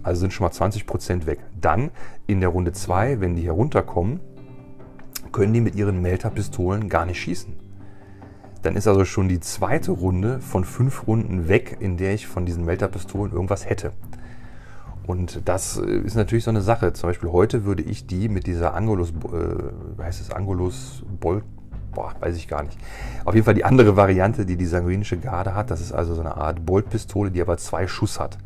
[0.04, 1.40] Also sind schon mal 20% weg.
[1.60, 1.92] Dann
[2.28, 4.20] in der Runde 2, wenn die herunterkommen,
[5.32, 7.56] können die mit ihren Melter-Pistolen gar nicht schießen.
[8.62, 12.46] Dann ist also schon die zweite Runde von fünf Runden weg, in der ich von
[12.46, 13.94] diesen Melter-Pistolen irgendwas hätte.
[15.10, 16.94] Und das äh, ist natürlich so eine Sache.
[16.94, 21.44] Zum Beispiel heute würde ich die mit dieser Angulus, äh, heißt es Angulus Bolt,
[21.94, 22.78] boah, weiß ich gar nicht.
[23.26, 25.72] Auf jeden Fall die andere Variante, die die sanguinische Garde hat.
[25.72, 28.38] Das ist also so eine Art Boltpistole, die aber zwei Schuss hat.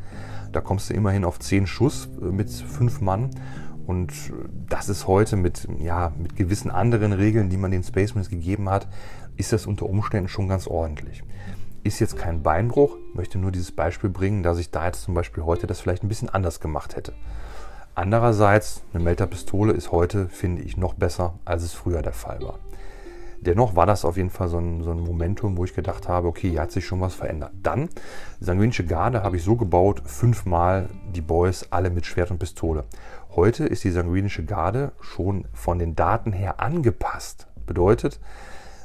[0.51, 3.31] Da kommst du immerhin auf zehn Schuss äh, mit fünf Mann.
[3.85, 4.13] Und
[4.69, 8.69] das ist heute mit, ja, mit gewissen anderen Regeln, die man den Space Marines gegeben
[8.69, 8.87] hat,
[9.35, 11.23] ist das unter Umständen schon ganz ordentlich.
[11.83, 15.43] Ist jetzt kein Beinbruch, möchte nur dieses Beispiel bringen, dass ich da jetzt zum Beispiel
[15.43, 17.13] heute das vielleicht ein bisschen anders gemacht hätte.
[17.95, 22.57] Andererseits, eine Melterpistole ist heute, finde ich, noch besser, als es früher der Fall war.
[23.43, 26.27] Dennoch war das auf jeden Fall so ein, so ein Momentum, wo ich gedacht habe,
[26.27, 27.51] okay, hier hat sich schon was verändert.
[27.61, 27.89] Dann,
[28.39, 32.85] sanguinische Garde habe ich so gebaut, fünfmal die Boys alle mit Schwert und Pistole.
[33.35, 37.47] Heute ist die sanguinische Garde schon von den Daten her angepasst.
[37.65, 38.19] Bedeutet,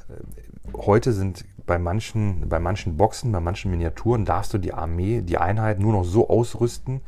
[0.08, 5.20] äh, heute sind bei manchen, bei manchen Boxen, bei manchen Miniaturen darfst du die Armee,
[5.22, 7.00] die Einheit nur noch so ausrüsten,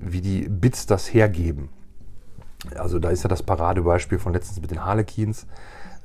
[0.00, 1.68] wie die Bits das hergeben.
[2.76, 5.46] Also da ist ja das Paradebeispiel von letztens mit den Harlequins.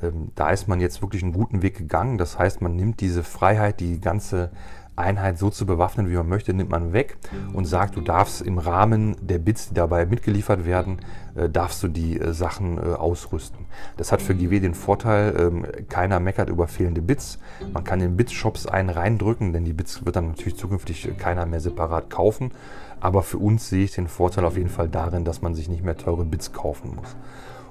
[0.02, 2.18] Ähm, da ist man jetzt wirklich einen guten Weg gegangen.
[2.18, 4.52] Das heißt, man nimmt diese Freiheit, die ganze
[4.98, 7.18] Einheit so zu bewaffnen, wie man möchte, nimmt man weg
[7.54, 10.98] und sagt, du darfst im Rahmen der Bits, die dabei mitgeliefert werden,
[11.36, 13.66] äh, darfst du die äh, Sachen äh, ausrüsten.
[13.96, 17.38] Das hat für GW den Vorteil, ähm, keiner meckert über fehlende Bits.
[17.72, 21.62] Man kann in Bits-Shops einen reindrücken, denn die Bits wird dann natürlich zukünftig keiner mehr
[21.62, 22.52] separat kaufen.
[23.00, 25.84] Aber für uns sehe ich den Vorteil auf jeden Fall darin, dass man sich nicht
[25.84, 27.16] mehr teure Bits kaufen muss.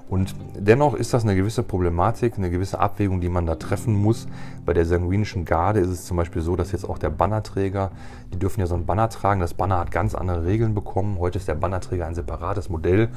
[0.09, 4.29] Und dennoch ist das eine gewisse Problematik, eine gewisse Abwägung, die man da treffen muss.
[4.65, 7.91] Bei der sanguinischen Garde ist es zum Beispiel so, dass jetzt auch der Bannerträger,
[8.33, 9.41] die dürfen ja so ein Banner tragen.
[9.41, 11.19] Das Banner hat ganz andere Regeln bekommen.
[11.19, 13.09] Heute ist der Bannerträger ein separates Modell.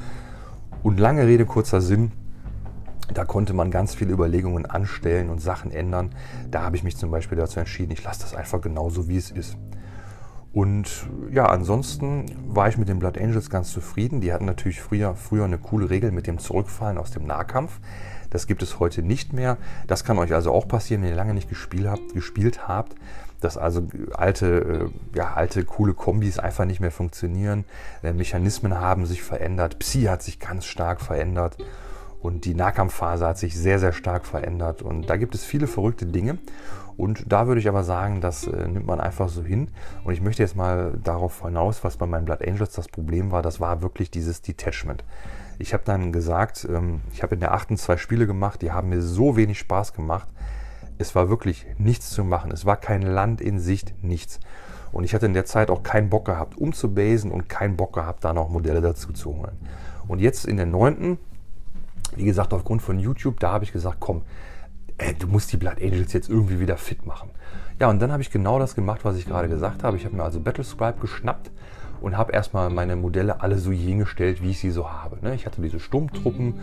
[0.82, 2.10] Und lange Rede, kurzer Sinn.
[3.14, 6.10] Da konnte man ganz viele Überlegungen anstellen und Sachen ändern.
[6.50, 9.30] Da habe ich mich zum Beispiel dazu entschieden, ich lasse das einfach genauso, wie es
[9.30, 9.56] ist.
[10.52, 14.20] Und ja, ansonsten war ich mit den Blood Angels ganz zufrieden.
[14.20, 17.78] Die hatten natürlich früher, früher eine coole Regel mit dem Zurückfallen aus dem Nahkampf.
[18.30, 19.58] Das gibt es heute nicht mehr.
[19.86, 22.96] Das kann euch also auch passieren, wenn ihr lange nicht gespielt habt, gespielt habt
[23.40, 27.64] dass also alte, äh, ja, alte coole Kombis einfach nicht mehr funktionieren.
[28.02, 29.78] Äh, Mechanismen haben sich verändert.
[29.78, 31.56] Psi hat sich ganz stark verändert.
[32.20, 34.82] Und die Nahkampfphase hat sich sehr, sehr stark verändert.
[34.82, 36.38] Und da gibt es viele verrückte Dinge.
[37.00, 39.68] Und da würde ich aber sagen, das äh, nimmt man einfach so hin.
[40.04, 43.40] Und ich möchte jetzt mal darauf hinaus, was bei meinen Blood Angels das Problem war.
[43.40, 45.02] Das war wirklich dieses Detachment.
[45.58, 48.90] Ich habe dann gesagt, ähm, ich habe in der achten zwei Spiele gemacht, die haben
[48.90, 50.28] mir so wenig Spaß gemacht.
[50.98, 52.50] Es war wirklich nichts zu machen.
[52.52, 54.38] Es war kein Land in Sicht, nichts.
[54.92, 58.26] Und ich hatte in der Zeit auch keinen Bock gehabt, umzubasen und keinen Bock gehabt,
[58.26, 59.56] da noch Modelle dazu zu holen.
[60.06, 61.16] Und jetzt in der neunten,
[62.14, 64.20] wie gesagt, aufgrund von YouTube, da habe ich gesagt, komm,
[65.00, 67.30] ey, du musst die Blood Angels jetzt irgendwie wieder fit machen.
[67.80, 69.96] Ja, und dann habe ich genau das gemacht, was ich gerade gesagt habe.
[69.96, 71.50] Ich habe mir also Battlescribe geschnappt
[72.00, 75.18] und habe erstmal meine Modelle alle so hingestellt, wie ich sie so habe.
[75.22, 75.34] Ne?
[75.34, 76.54] Ich hatte diese Sturmtruppen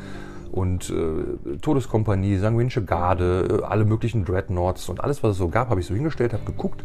[0.52, 5.70] und äh, Todeskompanie, Sanguinische Garde, äh, alle möglichen Dreadnoughts und alles, was es so gab,
[5.70, 6.84] habe ich so hingestellt, habe geguckt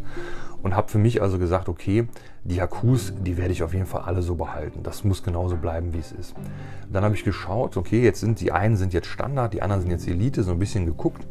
[0.63, 2.07] und habe für mich also gesagt, okay,
[2.43, 4.81] die Hakus, die werde ich auf jeden Fall alle so behalten.
[4.81, 6.33] Das muss genauso bleiben, wie es ist.
[6.91, 9.91] Dann habe ich geschaut, okay, jetzt sind die einen sind jetzt Standard, die anderen sind
[9.91, 11.27] jetzt Elite, so ein bisschen geguckt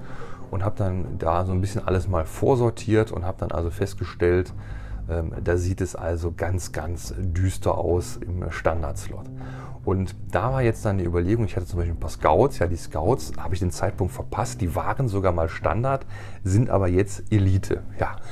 [0.50, 4.52] und habe dann da so ein bisschen alles mal vorsortiert und habe dann also festgestellt,
[5.08, 9.26] ähm, da sieht es also ganz, ganz düster aus im Standard-Slot.
[9.84, 12.68] Und da war jetzt dann die Überlegung, ich hatte zum Beispiel ein paar Scouts, ja,
[12.68, 16.06] die Scouts habe ich den Zeitpunkt verpasst, die waren sogar mal Standard,
[16.44, 18.16] sind aber jetzt Elite, ja.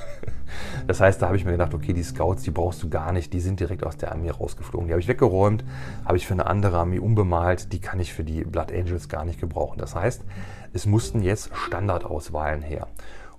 [0.88, 3.32] Das heißt, da habe ich mir gedacht, okay, die Scouts, die brauchst du gar nicht,
[3.32, 4.88] die sind direkt aus der Armee rausgeflogen.
[4.88, 5.64] Die habe ich weggeräumt,
[6.04, 9.24] habe ich für eine andere Armee unbemalt, die kann ich für die Blood Angels gar
[9.24, 9.78] nicht gebrauchen.
[9.78, 10.22] Das heißt,
[10.72, 12.88] es mussten jetzt Standardauswahlen her.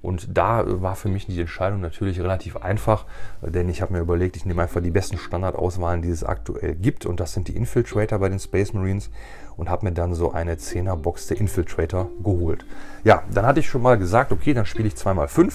[0.01, 3.05] Und da war für mich die Entscheidung natürlich relativ einfach,
[3.41, 7.05] denn ich habe mir überlegt, ich nehme einfach die besten Standardauswahlen, die es aktuell gibt.
[7.05, 9.09] Und das sind die Infiltrator bei den Space Marines.
[9.57, 12.65] Und habe mir dann so eine 10er Box der Infiltrator geholt.
[13.03, 15.53] Ja, dann hatte ich schon mal gesagt, okay, dann spiele ich 2x5.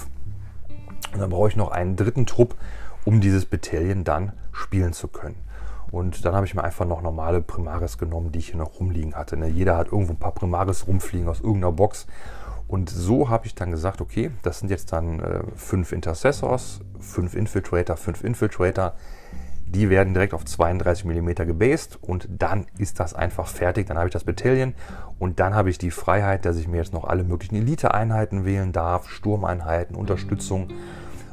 [1.13, 2.55] Und dann brauche ich noch einen dritten Trupp,
[3.03, 5.35] um dieses Battalion dann spielen zu können.
[5.91, 9.15] Und dann habe ich mir einfach noch normale Primaris genommen, die ich hier noch rumliegen
[9.15, 9.37] hatte.
[9.37, 9.47] Ne?
[9.47, 12.07] Jeder hat irgendwo ein paar Primaris rumfliegen aus irgendeiner Box.
[12.67, 17.33] Und so habe ich dann gesagt, okay, das sind jetzt dann äh, fünf Intercessors, fünf
[17.33, 18.93] Infiltrator, fünf Infiltrator.
[19.65, 23.87] Die werden direkt auf 32 mm gebased und dann ist das einfach fertig.
[23.87, 24.73] Dann habe ich das Battalion
[25.19, 28.71] und dann habe ich die Freiheit, dass ich mir jetzt noch alle möglichen Elite-Einheiten wählen
[28.71, 30.69] darf, Sturmeinheiten, Unterstützung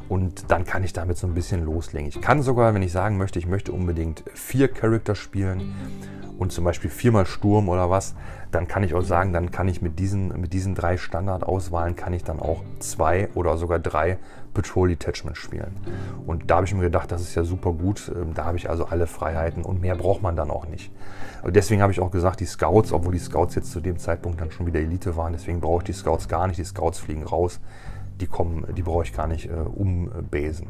[0.08, 2.08] und dann kann ich damit so ein bisschen loslegen.
[2.08, 5.74] Ich kann sogar, wenn ich sagen möchte, ich möchte unbedingt vier Charakter spielen
[6.38, 8.14] und zum Beispiel viermal Sturm oder was,
[8.50, 12.12] dann kann ich auch sagen, dann kann ich mit diesen, mit diesen drei Standardauswahlen kann
[12.12, 14.18] ich dann auch zwei oder sogar drei
[14.52, 15.76] Patrol Detachments spielen.
[16.26, 18.10] Und da habe ich mir gedacht, das ist ja super gut.
[18.14, 20.92] Ähm, da habe ich also alle Freiheiten und mehr braucht man dann auch nicht.
[21.42, 24.40] Und deswegen habe ich auch gesagt, die Scouts, obwohl die Scouts jetzt zu dem Zeitpunkt
[24.40, 26.58] dann schon wieder Elite waren, deswegen brauche ich die Scouts gar nicht.
[26.58, 27.60] Die Scouts fliegen raus.
[28.20, 30.68] Die kommen, die brauche ich gar nicht äh, umbasen.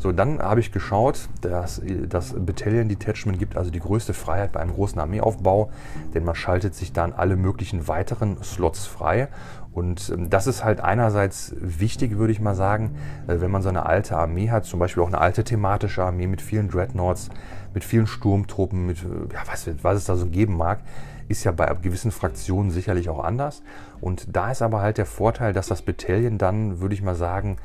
[0.00, 4.60] So, dann habe ich geschaut, dass das Battalion Detachment gibt also die größte Freiheit bei
[4.60, 5.70] einem großen Armeeaufbau,
[6.14, 9.28] denn man schaltet sich dann alle möglichen weiteren Slots frei.
[9.72, 12.96] Und ähm, das ist halt einerseits wichtig, würde ich mal sagen,
[13.28, 16.26] äh, wenn man so eine alte Armee hat, zum Beispiel auch eine alte thematische Armee
[16.26, 17.28] mit vielen Dreadnoughts,
[17.74, 20.80] mit vielen Sturmtruppen, mit äh, ja, was, was es da so geben mag,
[21.28, 23.62] ist ja bei gewissen Fraktionen sicherlich auch anders.
[24.00, 27.58] Und da ist aber halt der Vorteil, dass das Battalion dann, würde ich mal sagen,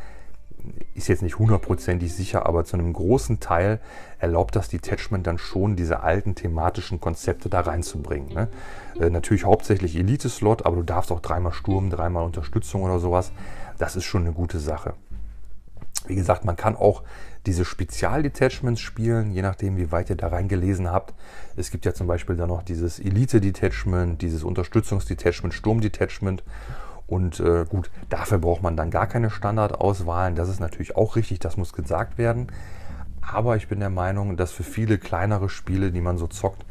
[0.93, 3.80] ist jetzt nicht hundertprozentig sicher, aber zu einem großen Teil
[4.20, 8.34] erlaubt das Detachment dann schon, diese alten thematischen Konzepte da reinzubringen.
[8.34, 8.47] Ne?
[8.99, 13.32] Äh, natürlich hauptsächlich Elite-Slot, aber du darfst auch dreimal Sturm, dreimal Unterstützung oder sowas.
[13.78, 14.93] Das ist schon eine gute Sache.
[16.07, 17.03] Wie gesagt, man kann auch
[17.45, 21.13] diese Spezial-Detachments spielen, je nachdem, wie weit ihr da reingelesen habt.
[21.55, 26.43] Es gibt ja zum Beispiel dann noch dieses Elite-Detachment, dieses Unterstützungsdetachment, Sturm-Detachment.
[27.08, 30.36] Und äh, gut, dafür braucht man dann gar keine Standardauswahlen.
[30.36, 32.47] Das ist natürlich auch richtig, das muss gesagt werden.
[33.22, 36.66] Aber ich bin der Meinung, dass für viele kleinere Spiele, die man so zockt,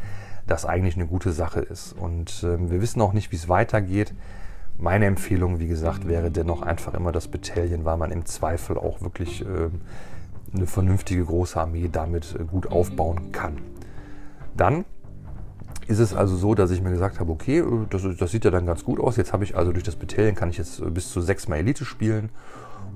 [0.47, 1.93] das eigentlich eine gute Sache ist.
[1.93, 4.15] Und äh, wir wissen auch nicht, wie es weitergeht.
[4.77, 9.01] Meine Empfehlung, wie gesagt, wäre dennoch einfach immer das Battalion, weil man im Zweifel auch
[9.03, 9.71] wirklich äh,
[10.53, 13.59] eine vernünftige große Armee damit äh, gut aufbauen kann.
[14.57, 14.85] Dann
[15.87, 18.51] ist es also so, dass ich mir gesagt habe, okay, äh, das, das sieht ja
[18.51, 19.17] dann ganz gut aus.
[19.17, 21.57] Jetzt habe ich also durch das Battalion kann ich jetzt äh, bis zu sechs Mal
[21.57, 22.31] Elite spielen.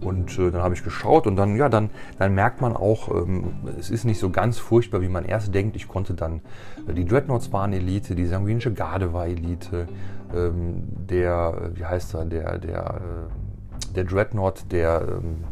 [0.01, 3.53] Und äh, dann habe ich geschaut und dann, ja, dann, dann merkt man auch, ähm,
[3.78, 5.74] es ist nicht so ganz furchtbar, wie man erst denkt.
[5.74, 6.41] Ich konnte dann,
[6.86, 9.89] äh, die Dreadnoughts waren Elite, die sanguinische Garde war Elite,
[10.34, 15.45] ähm, der, wie heißt er, der, der, äh, der Dreadnought, der ähm,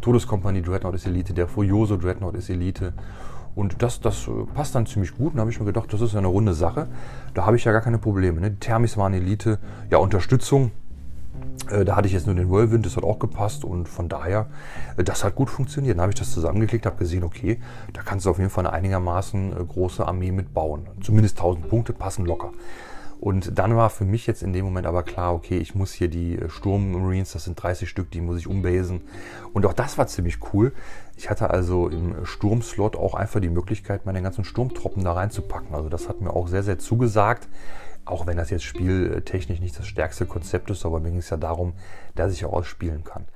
[0.00, 2.92] Todeskompanie Dreadnought ist Elite, der Furioso Dreadnought ist Elite.
[3.58, 5.32] Und das, das passt dann ziemlich gut.
[5.32, 6.86] Und da habe ich mir gedacht, das ist ja eine runde Sache.
[7.34, 8.40] Da habe ich ja gar keine Probleme.
[8.40, 8.52] Ne?
[8.52, 9.58] Die Thermis waren Elite.
[9.90, 10.70] Ja, Unterstützung.
[11.68, 13.64] Äh, da hatte ich jetzt nur den Whirlwind, das hat auch gepasst.
[13.64, 14.46] Und von daher,
[14.96, 15.96] äh, das hat gut funktioniert.
[15.96, 17.58] Dann habe ich das zusammengeklickt, habe gesehen, okay,
[17.94, 20.86] da kannst du auf jeden Fall eine einigermaßen äh, große Armee mitbauen.
[21.02, 22.52] Zumindest 1000 Punkte passen locker.
[23.20, 26.08] Und dann war für mich jetzt in dem Moment aber klar, okay, ich muss hier
[26.08, 29.00] die äh, Sturm Marines, das sind 30 Stück, die muss ich umbasen.
[29.52, 30.72] Und auch das war ziemlich cool.
[31.16, 35.74] Ich hatte also im Sturmslot auch einfach die Möglichkeit, meine ganzen Sturmtruppen da reinzupacken.
[35.74, 37.48] Also das hat mir auch sehr, sehr zugesagt.
[38.04, 41.36] Auch wenn das jetzt spieltechnisch nicht das stärkste Konzept ist, aber mir ging es ja
[41.36, 41.74] darum,
[42.14, 43.26] dass ich auch ausspielen kann.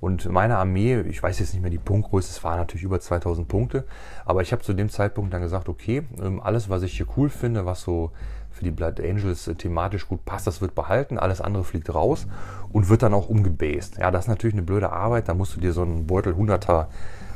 [0.00, 3.48] Und meine Armee, ich weiß jetzt nicht mehr die Punktgröße, es war natürlich über 2000
[3.48, 3.84] Punkte,
[4.24, 7.30] aber ich habe zu dem Zeitpunkt dann gesagt, okay, ähm, alles, was ich hier cool
[7.30, 8.12] finde, was so
[8.58, 12.26] für die Blood Angels äh, thematisch gut passt, das wird behalten, alles andere fliegt raus
[12.72, 13.98] und wird dann auch umgebased.
[13.98, 16.86] Ja, das ist natürlich eine blöde Arbeit, da musst du dir so einen Beutel 100er,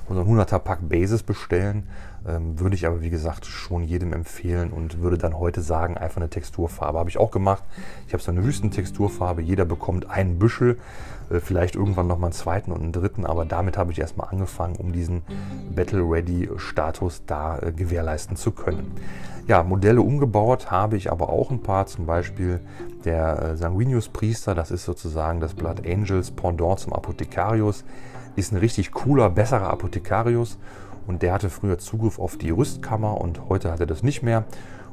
[0.09, 1.89] so einen 100er Pack Bases bestellen,
[2.27, 6.19] ähm, würde ich aber wie gesagt schon jedem empfehlen und würde dann heute sagen, einfach
[6.19, 6.99] eine Texturfarbe.
[6.99, 7.63] Habe ich auch gemacht.
[8.07, 10.79] Ich habe so eine Wüstentexturfarbe, jeder bekommt einen Büschel,
[11.31, 14.77] äh, vielleicht irgendwann nochmal einen zweiten und einen dritten, aber damit habe ich erstmal angefangen,
[14.77, 15.23] um diesen
[15.75, 18.93] Battle-Ready-Status da äh, gewährleisten zu können.
[19.49, 22.61] Ja, Modelle umgebaut habe ich aber auch ein paar, zum Beispiel
[23.05, 27.85] der äh, Sanguinius Priester, das ist sozusagen das Blood Angels Pendant zum Apothekarius,
[28.37, 30.59] ist ein richtig cooler, besserer Apothekarius
[31.07, 34.45] und der hatte früher Zugriff auf die Rüstkammer und heute hat er das nicht mehr.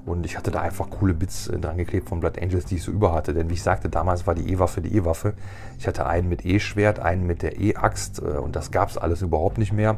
[0.05, 2.83] Und ich hatte da einfach coole Bits äh, dran geklebt von Blood Angels, die ich
[2.83, 3.33] so über hatte.
[3.33, 5.33] Denn wie ich sagte, damals war die E-Waffe die E-Waffe.
[5.77, 9.21] Ich hatte einen mit E-Schwert, einen mit der E-Axt äh, und das gab es alles
[9.21, 9.97] überhaupt nicht mehr.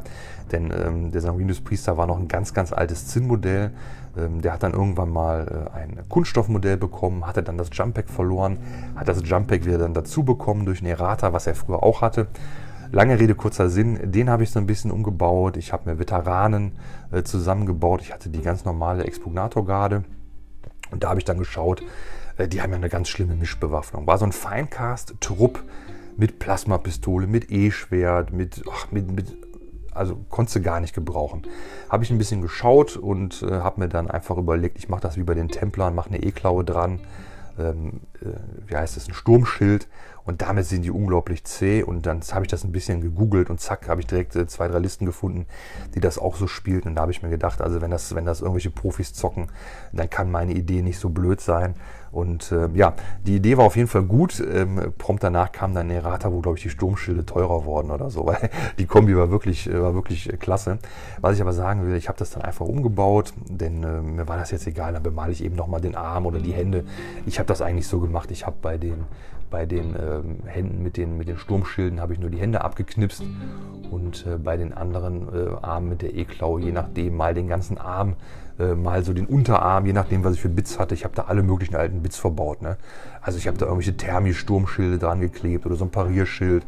[0.51, 3.71] Denn ähm, der Sanguinus Priester war noch ein ganz, ganz altes Zinnmodell.
[4.17, 8.57] Ähm, der hat dann irgendwann mal äh, ein Kunststoffmodell bekommen, hatte dann das Jump-Pack verloren,
[8.95, 12.27] hat das Jump-Pack wieder dann dazu bekommen durch einen Errata, was er früher auch hatte.
[12.93, 15.55] Lange Rede, kurzer Sinn, den habe ich so ein bisschen umgebaut.
[15.55, 16.73] Ich habe mir Veteranen
[17.09, 18.01] äh, zusammengebaut.
[18.01, 20.03] Ich hatte die ganz normale Expugnator-Garde.
[20.91, 21.81] Und da habe ich dann geschaut,
[22.35, 24.07] äh, die haben ja eine ganz schlimme Mischbewaffnung.
[24.07, 25.63] War so ein Feincast-Trupp
[26.17, 28.61] mit Plasmapistole, mit E-Schwert, mit,
[28.91, 29.37] mit, mit,
[29.93, 31.43] also konnte sie gar nicht gebrauchen.
[31.89, 35.15] Habe ich ein bisschen geschaut und äh, habe mir dann einfach überlegt, ich mache das
[35.15, 36.99] wie bei den Templern, mache eine E-Klaue dran,
[37.57, 38.31] ähm, äh,
[38.67, 39.87] wie heißt es, ein Sturmschild
[40.31, 41.83] und damit sind die unglaublich zäh.
[41.83, 44.69] Und dann habe ich das ein bisschen gegoogelt und zack, habe ich direkt äh, zwei,
[44.69, 45.45] drei Listen gefunden,
[45.93, 46.87] die das auch so spielten.
[46.87, 49.47] Und da habe ich mir gedacht, also wenn das, wenn das irgendwelche Profis zocken,
[49.91, 51.75] dann kann meine Idee nicht so blöd sein.
[52.13, 52.93] Und äh, ja,
[53.25, 54.39] die Idee war auf jeden Fall gut.
[54.39, 58.25] Ähm, prompt danach kam dann Errata, wo, glaube ich, die Sturmschilde teurer wurden oder so,
[58.25, 60.79] weil die Kombi war wirklich, äh, war wirklich äh, klasse.
[61.19, 64.37] Was ich aber sagen will, ich habe das dann einfach umgebaut, denn äh, mir war
[64.37, 64.93] das jetzt egal.
[64.93, 66.85] Dann bemale ich eben nochmal den Arm oder die Hände.
[67.25, 68.31] Ich habe das eigentlich so gemacht.
[68.31, 69.03] Ich habe bei den
[69.51, 73.23] bei den ähm, Händen mit den, mit den Sturmschilden habe ich nur die Hände abgeknipst
[73.91, 77.77] und äh, bei den anderen äh, Armen mit der E-Klaue, je nachdem, mal den ganzen
[77.77, 78.15] Arm,
[78.57, 80.95] äh, mal so den Unterarm, je nachdem, was ich für Bits hatte.
[80.95, 82.61] Ich habe da alle möglichen alten Bits verbaut.
[82.61, 82.77] Ne?
[83.21, 86.65] Also ich habe da irgendwelche Thermi-Sturmschilde dran geklebt oder so ein Parierschild.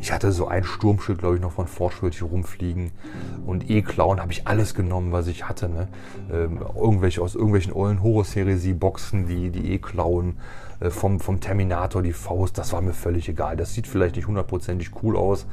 [0.00, 2.90] Ich hatte so ein Sturmschild, glaube ich, noch von Forschwild hier rumfliegen.
[3.46, 5.68] Und E-Klauen habe ich alles genommen, was ich hatte.
[5.68, 5.88] Ne?
[6.32, 12.58] Ähm, irgendwelche aus irgendwelchen ollen Horus-Heresie-Boxen, die, die E-Klauen äh, vom, vom Terminator, die Faust,
[12.58, 13.56] das war mir völlig egal.
[13.56, 15.46] Das sieht vielleicht nicht hundertprozentig cool aus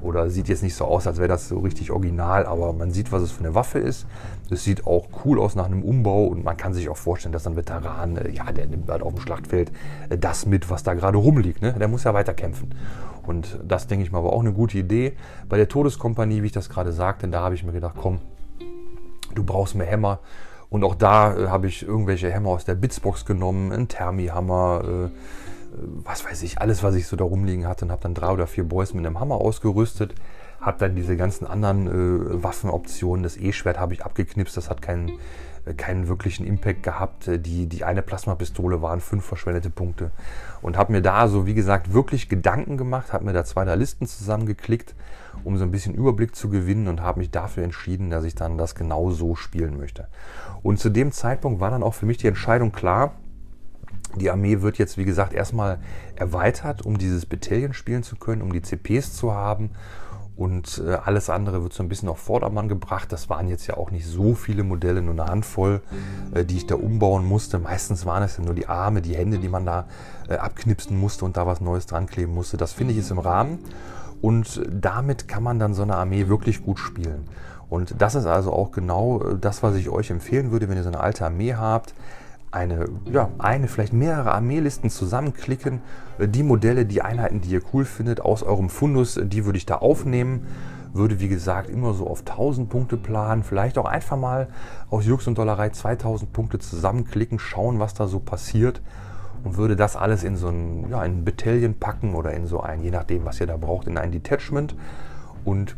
[0.00, 3.10] oder sieht jetzt nicht so aus, als wäre das so richtig original, aber man sieht,
[3.10, 4.06] was es für eine Waffe ist.
[4.50, 7.46] Es sieht auch cool aus nach einem Umbau und man kann sich auch vorstellen, dass
[7.46, 9.72] ein Veteran, äh, ja, der nimmt halt auf dem Schlachtfeld
[10.08, 11.62] äh, das mit, was da gerade rumliegt.
[11.62, 11.72] Ne?
[11.72, 12.74] Der muss ja weiter kämpfen.
[13.26, 15.14] Und das, denke ich mal, war auch eine gute Idee.
[15.48, 18.20] Bei der Todeskompanie, wie ich das gerade sagte, da habe ich mir gedacht, komm,
[19.34, 20.20] du brauchst mehr Hämmer.
[20.70, 25.08] Und auch da äh, habe ich irgendwelche Hämmer aus der Bitsbox genommen, einen Thermi-Hammer, äh,
[26.04, 28.46] was weiß ich, alles, was ich so da rumliegen hatte und habe dann drei oder
[28.46, 30.14] vier Boys mit einem Hammer ausgerüstet.
[30.60, 35.12] Habe dann diese ganzen anderen äh, Waffenoptionen, das E-Schwert habe ich abgeknipst, das hat keinen,
[35.64, 37.28] äh, keinen wirklichen Impact gehabt.
[37.28, 40.10] Äh, die, die eine Plasmapistole waren fünf verschwendete Punkte.
[40.60, 43.76] Und habe mir da so, wie gesagt, wirklich Gedanken gemacht, habe mir da zwei, drei
[43.76, 44.94] Listen zusammengeklickt,
[45.44, 48.58] um so ein bisschen Überblick zu gewinnen und habe mich dafür entschieden, dass ich dann
[48.58, 50.08] das genau so spielen möchte.
[50.62, 53.14] Und zu dem Zeitpunkt war dann auch für mich die Entscheidung klar,
[54.16, 55.78] die Armee wird jetzt, wie gesagt, erstmal
[56.16, 59.70] erweitert, um dieses Battalion spielen zu können, um die CPs zu haben.
[60.38, 63.10] Und äh, alles andere wird so ein bisschen auf Vordermann gebracht.
[63.10, 65.80] Das waren jetzt ja auch nicht so viele Modelle, nur eine Handvoll,
[66.32, 67.58] äh, die ich da umbauen musste.
[67.58, 69.88] Meistens waren es ja nur die Arme, die Hände, die man da
[70.28, 72.56] äh, abknipsen musste und da was Neues dran kleben musste.
[72.56, 73.58] Das finde ich ist im Rahmen.
[74.22, 77.28] Und damit kann man dann so eine Armee wirklich gut spielen.
[77.68, 80.88] Und das ist also auch genau das, was ich euch empfehlen würde, wenn ihr so
[80.88, 81.94] eine alte Armee habt
[82.50, 85.80] eine, ja, eine, vielleicht mehrere Armeelisten zusammenklicken.
[86.18, 89.76] Die Modelle, die Einheiten, die ihr cool findet, aus eurem Fundus, die würde ich da
[89.76, 90.46] aufnehmen.
[90.92, 93.42] Würde, wie gesagt, immer so auf 1000 Punkte planen.
[93.42, 94.48] Vielleicht auch einfach mal
[94.90, 98.80] aus Jux und Dollerei 2000 Punkte zusammenklicken, schauen, was da so passiert.
[99.44, 102.60] Und würde das alles in so ein, ja, in ein Battalion packen oder in so
[102.60, 104.74] ein, je nachdem, was ihr da braucht, in ein Detachment.
[105.44, 105.76] Und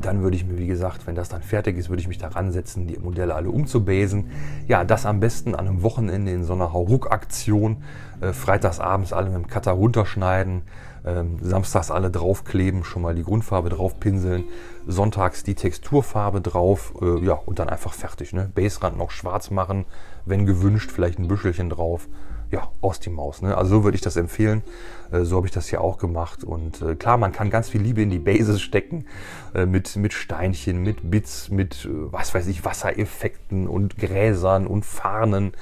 [0.00, 2.28] dann würde ich mir, wie gesagt, wenn das dann fertig ist, würde ich mich da
[2.28, 4.30] ransetzen, die Modelle alle umzubasen.
[4.66, 7.78] Ja, das am besten an einem Wochenende in so einer Hauruck-Aktion.
[8.20, 10.62] Äh, freitags alle mit dem Cutter runterschneiden,
[11.04, 14.44] ähm, samstags alle draufkleben, schon mal die Grundfarbe drauf pinseln,
[14.86, 18.32] sonntags die Texturfarbe drauf, äh, ja, und dann einfach fertig.
[18.32, 18.50] Ne?
[18.54, 19.84] Baserand noch schwarz machen,
[20.24, 22.08] wenn gewünscht, vielleicht ein Büschelchen drauf
[22.54, 23.42] ja, aus die Maus.
[23.42, 23.56] Ne?
[23.56, 24.62] Also so würde ich das empfehlen.
[25.10, 26.44] Äh, so habe ich das hier auch gemacht.
[26.44, 29.06] Und äh, klar, man kann ganz viel Liebe in die Bases stecken.
[29.54, 35.52] Äh, mit, mit Steinchen, mit Bits, mit, was weiß ich, Wassereffekten und Gräsern und Farnen.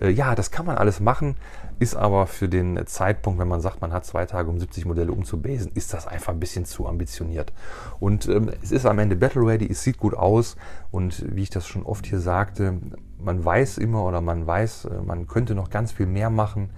[0.00, 1.36] ja, das kann man alles machen.
[1.80, 5.12] Ist aber für den Zeitpunkt, wenn man sagt, man hat zwei Tage, um 70 Modelle
[5.12, 7.52] umzubasen, ist das einfach ein bisschen zu ambitioniert.
[7.98, 10.56] Und ähm, es ist am Ende Battle Ready, es sieht gut aus.
[10.90, 12.78] Und wie ich das schon oft hier sagte,
[13.18, 16.70] man weiß immer oder man weiß, äh, man könnte noch ganz viel mehr machen,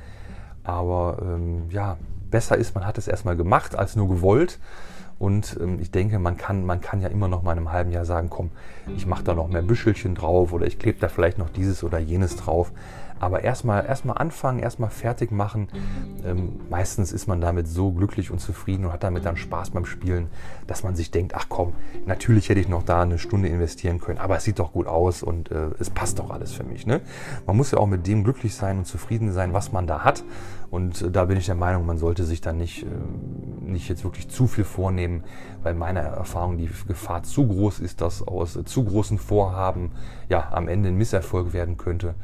[0.63, 1.99] aber ähm, ja,
[2.31, 4.61] besser ist, man hat es erstmal gemacht als nur gewollt.
[5.19, 7.93] Und ähm, ich denke, man kann, man kann ja immer noch mal in einem halben
[7.93, 8.51] Jahr sagen, komm,
[8.97, 11.99] ich mache da noch mehr Büschelchen drauf oder ich klebe da vielleicht noch dieses oder
[11.99, 12.73] jenes drauf.
[13.23, 15.69] Aber erstmal erstmal anfangen, erstmal fertig machen.
[16.27, 19.85] Ähm, meistens ist man damit so glücklich und zufrieden und hat damit dann Spaß beim
[19.85, 20.27] Spielen,
[20.67, 21.73] dass man sich denkt, ach komm,
[22.05, 25.23] natürlich hätte ich noch da eine Stunde investieren können, aber es sieht doch gut aus
[25.23, 26.85] und äh, es passt doch alles für mich.
[26.85, 27.01] Ne?
[27.47, 30.25] Man muss ja auch mit dem glücklich sein und zufrieden sein, was man da hat.
[30.73, 32.87] Und äh, da bin ich der Meinung, man sollte sich dann nicht, äh,
[33.61, 35.23] nicht jetzt wirklich zu viel vornehmen,
[35.63, 39.93] weil meiner Erfahrung die Gefahr zu groß ist, dass aus äh, zu großen Vorhaben
[40.29, 42.17] ja am Ende ein Misserfolg werden könnte.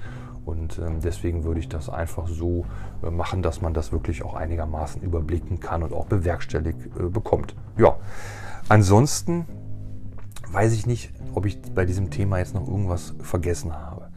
[0.49, 2.65] Und ähm, deswegen würde ich das einfach so
[3.03, 7.55] äh, machen, dass man das wirklich auch einigermaßen überblicken kann und auch bewerkstelligt äh, bekommt.
[7.77, 7.97] Ja,
[8.71, 9.45] ansonsten
[10.51, 14.09] weiß ich nicht, ob ich bei diesem Thema jetzt noch irgendwas vergessen habe.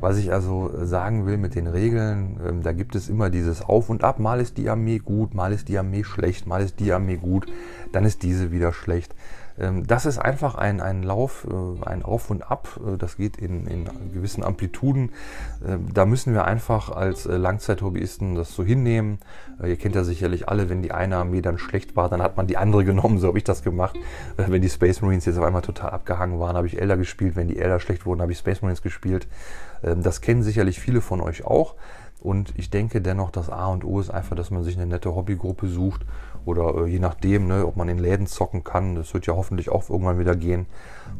[0.00, 3.90] Was ich also sagen will mit den Regeln, ähm, da gibt es immer dieses Auf
[3.90, 4.20] und Ab.
[4.20, 7.46] Mal ist die Armee gut, mal ist die Armee schlecht, mal ist die Armee gut,
[7.90, 9.16] dann ist diese wieder schlecht.
[9.58, 12.80] Ähm, das ist einfach ein, ein Lauf, äh, ein Auf und Ab.
[12.86, 15.12] Äh, das geht in, in gewissen Amplituden.
[15.66, 19.18] Ähm, da müssen wir einfach als äh, Langzeithobbyisten das so hinnehmen.
[19.62, 22.46] Ihr kennt ja sicherlich alle, wenn die eine Armee dann schlecht war, dann hat man
[22.46, 23.18] die andere genommen.
[23.18, 23.96] So habe ich das gemacht.
[24.36, 27.36] Wenn die Space Marines jetzt auf einmal total abgehangen waren, habe ich Elder gespielt.
[27.36, 29.28] Wenn die Elder schlecht wurden, habe ich Space Marines gespielt.
[29.82, 31.74] Ähm, das kennen sicherlich viele von euch auch.
[32.22, 35.12] Und ich denke dennoch, das A und O ist einfach, dass man sich eine nette
[35.14, 36.02] Hobbygruppe sucht
[36.44, 38.94] oder äh, je nachdem, ne, ob man in Läden zocken kann.
[38.94, 40.66] Das wird ja hoffentlich auch irgendwann wieder gehen.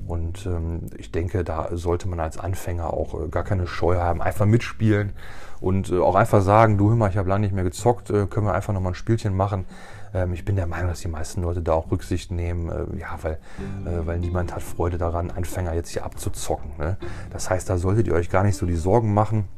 [0.07, 4.23] Und ähm, ich denke, da sollte man als Anfänger auch äh, gar keine Scheu haben.
[4.23, 5.13] Einfach mitspielen
[5.61, 8.27] und äh, auch einfach sagen, du hör mal, ich habe lange nicht mehr gezockt, äh,
[8.27, 9.65] können wir einfach nochmal ein Spielchen machen.
[10.13, 13.17] Ähm, ich bin der Meinung, dass die meisten Leute da auch Rücksicht nehmen, äh, ja,
[13.23, 13.39] weil,
[13.87, 16.73] äh, weil niemand hat Freude daran, Anfänger jetzt hier abzuzocken.
[16.79, 16.97] Ne?
[17.31, 19.49] Das heißt, da solltet ihr euch gar nicht so die Sorgen machen.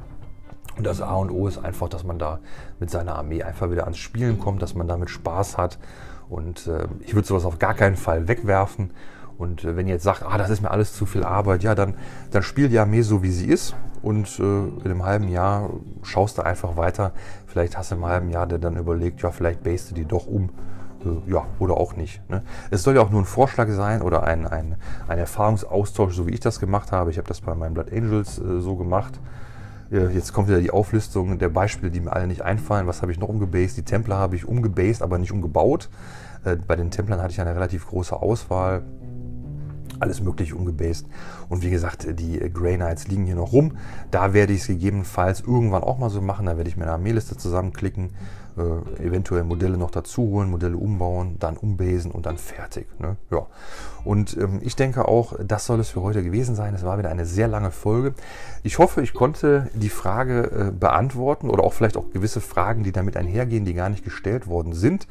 [0.77, 2.41] Und das A und O ist einfach, dass man da
[2.81, 5.79] mit seiner Armee einfach wieder ans Spielen kommt, dass man damit Spaß hat.
[6.29, 8.91] Und äh, ich würde sowas auf gar keinen Fall wegwerfen.
[9.39, 11.75] Und äh, wenn ihr jetzt sagt, ah, das ist mir alles zu viel Arbeit, ja,
[11.75, 11.95] dann,
[12.31, 13.75] dann spiel die Armee so, wie sie ist.
[14.03, 15.71] Und äh, in einem halben Jahr
[16.03, 17.13] schaust du einfach weiter.
[17.47, 20.27] Vielleicht hast du im halben Jahr der dann überlegt, ja, vielleicht basest du die doch
[20.27, 20.51] um.
[21.05, 22.21] Äh, ja, oder auch nicht.
[22.31, 22.43] Ne?
[22.71, 24.77] Es soll ja auch nur ein Vorschlag sein oder ein, ein,
[25.09, 27.11] ein Erfahrungsaustausch, so wie ich das gemacht habe.
[27.11, 29.21] Ich habe das bei meinen Blood Angels äh, so gemacht.
[29.95, 32.89] Jetzt kommt wieder die Auflistung der Beispiele, die mir alle nicht einfallen.
[32.89, 33.77] Was habe ich noch umgebased?
[33.77, 35.89] Die Templer habe ich umgebased, aber nicht umgebaut.
[36.45, 38.83] Äh, bei den Templern hatte ich eine relativ große Auswahl.
[40.01, 41.07] alles mögliche umgebased.
[41.49, 43.77] Und wie gesagt, die Grey Knights liegen hier noch rum.
[44.11, 46.47] Da werde ich es gegebenenfalls irgendwann auch mal so machen.
[46.47, 48.11] Da werde ich mir eine Armeeliste zusammenklicken,
[48.57, 52.89] äh, eventuell Modelle noch dazu holen, Modelle umbauen, dann umbasen und dann fertig.
[52.99, 53.17] Ne?
[53.31, 53.47] Ja.
[54.05, 56.75] Und ähm, ich denke auch, das soll es für heute gewesen sein.
[56.75, 58.15] Es war wieder eine sehr lange Folge.
[58.63, 62.93] Ich hoffe, ich konnte die Frage äh, beantworten oder auch vielleicht auch gewisse Fragen, die
[62.93, 65.07] damit einhergehen, die gar nicht gestellt worden sind.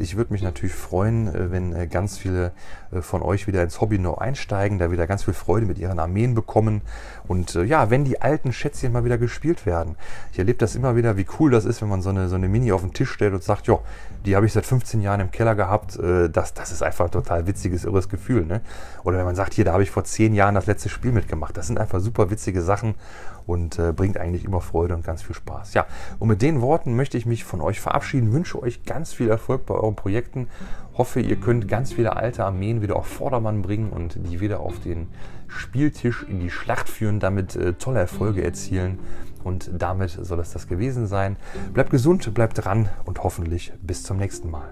[0.00, 2.52] Ich würde mich natürlich freuen, äh, wenn äh, ganz viele
[2.92, 5.98] äh, von euch wieder ins Hobby neu einsteigen, da wieder ganz viel Freude mit ihren
[5.98, 6.82] Armeen bekommen.
[7.26, 9.96] Und ja, wenn die alten Schätzchen mal wieder gespielt werden.
[10.32, 12.48] Ich erlebe das immer wieder, wie cool das ist, wenn man so eine, so eine
[12.48, 13.78] Mini auf den Tisch stellt und sagt, ja,
[14.24, 15.98] die habe ich seit 15 Jahren im Keller gehabt.
[16.32, 18.37] Das, das ist einfach ein total witziges, irres Gefühl.
[18.46, 18.60] Ne?
[19.04, 21.56] Oder wenn man sagt, hier, da habe ich vor 10 Jahren das letzte Spiel mitgemacht.
[21.56, 22.94] Das sind einfach super witzige Sachen
[23.46, 25.74] und äh, bringt eigentlich immer Freude und ganz viel Spaß.
[25.74, 25.86] Ja,
[26.18, 29.64] und mit den Worten möchte ich mich von euch verabschieden, wünsche euch ganz viel Erfolg
[29.66, 30.48] bei euren Projekten,
[30.98, 34.80] hoffe, ihr könnt ganz viele alte Armeen wieder auf Vordermann bringen und die wieder auf
[34.80, 35.08] den
[35.46, 38.98] Spieltisch in die Schlacht führen, damit äh, tolle Erfolge erzielen.
[39.44, 41.36] Und damit soll es das gewesen sein.
[41.72, 44.68] Bleibt gesund, bleibt dran und hoffentlich bis zum nächsten Mal.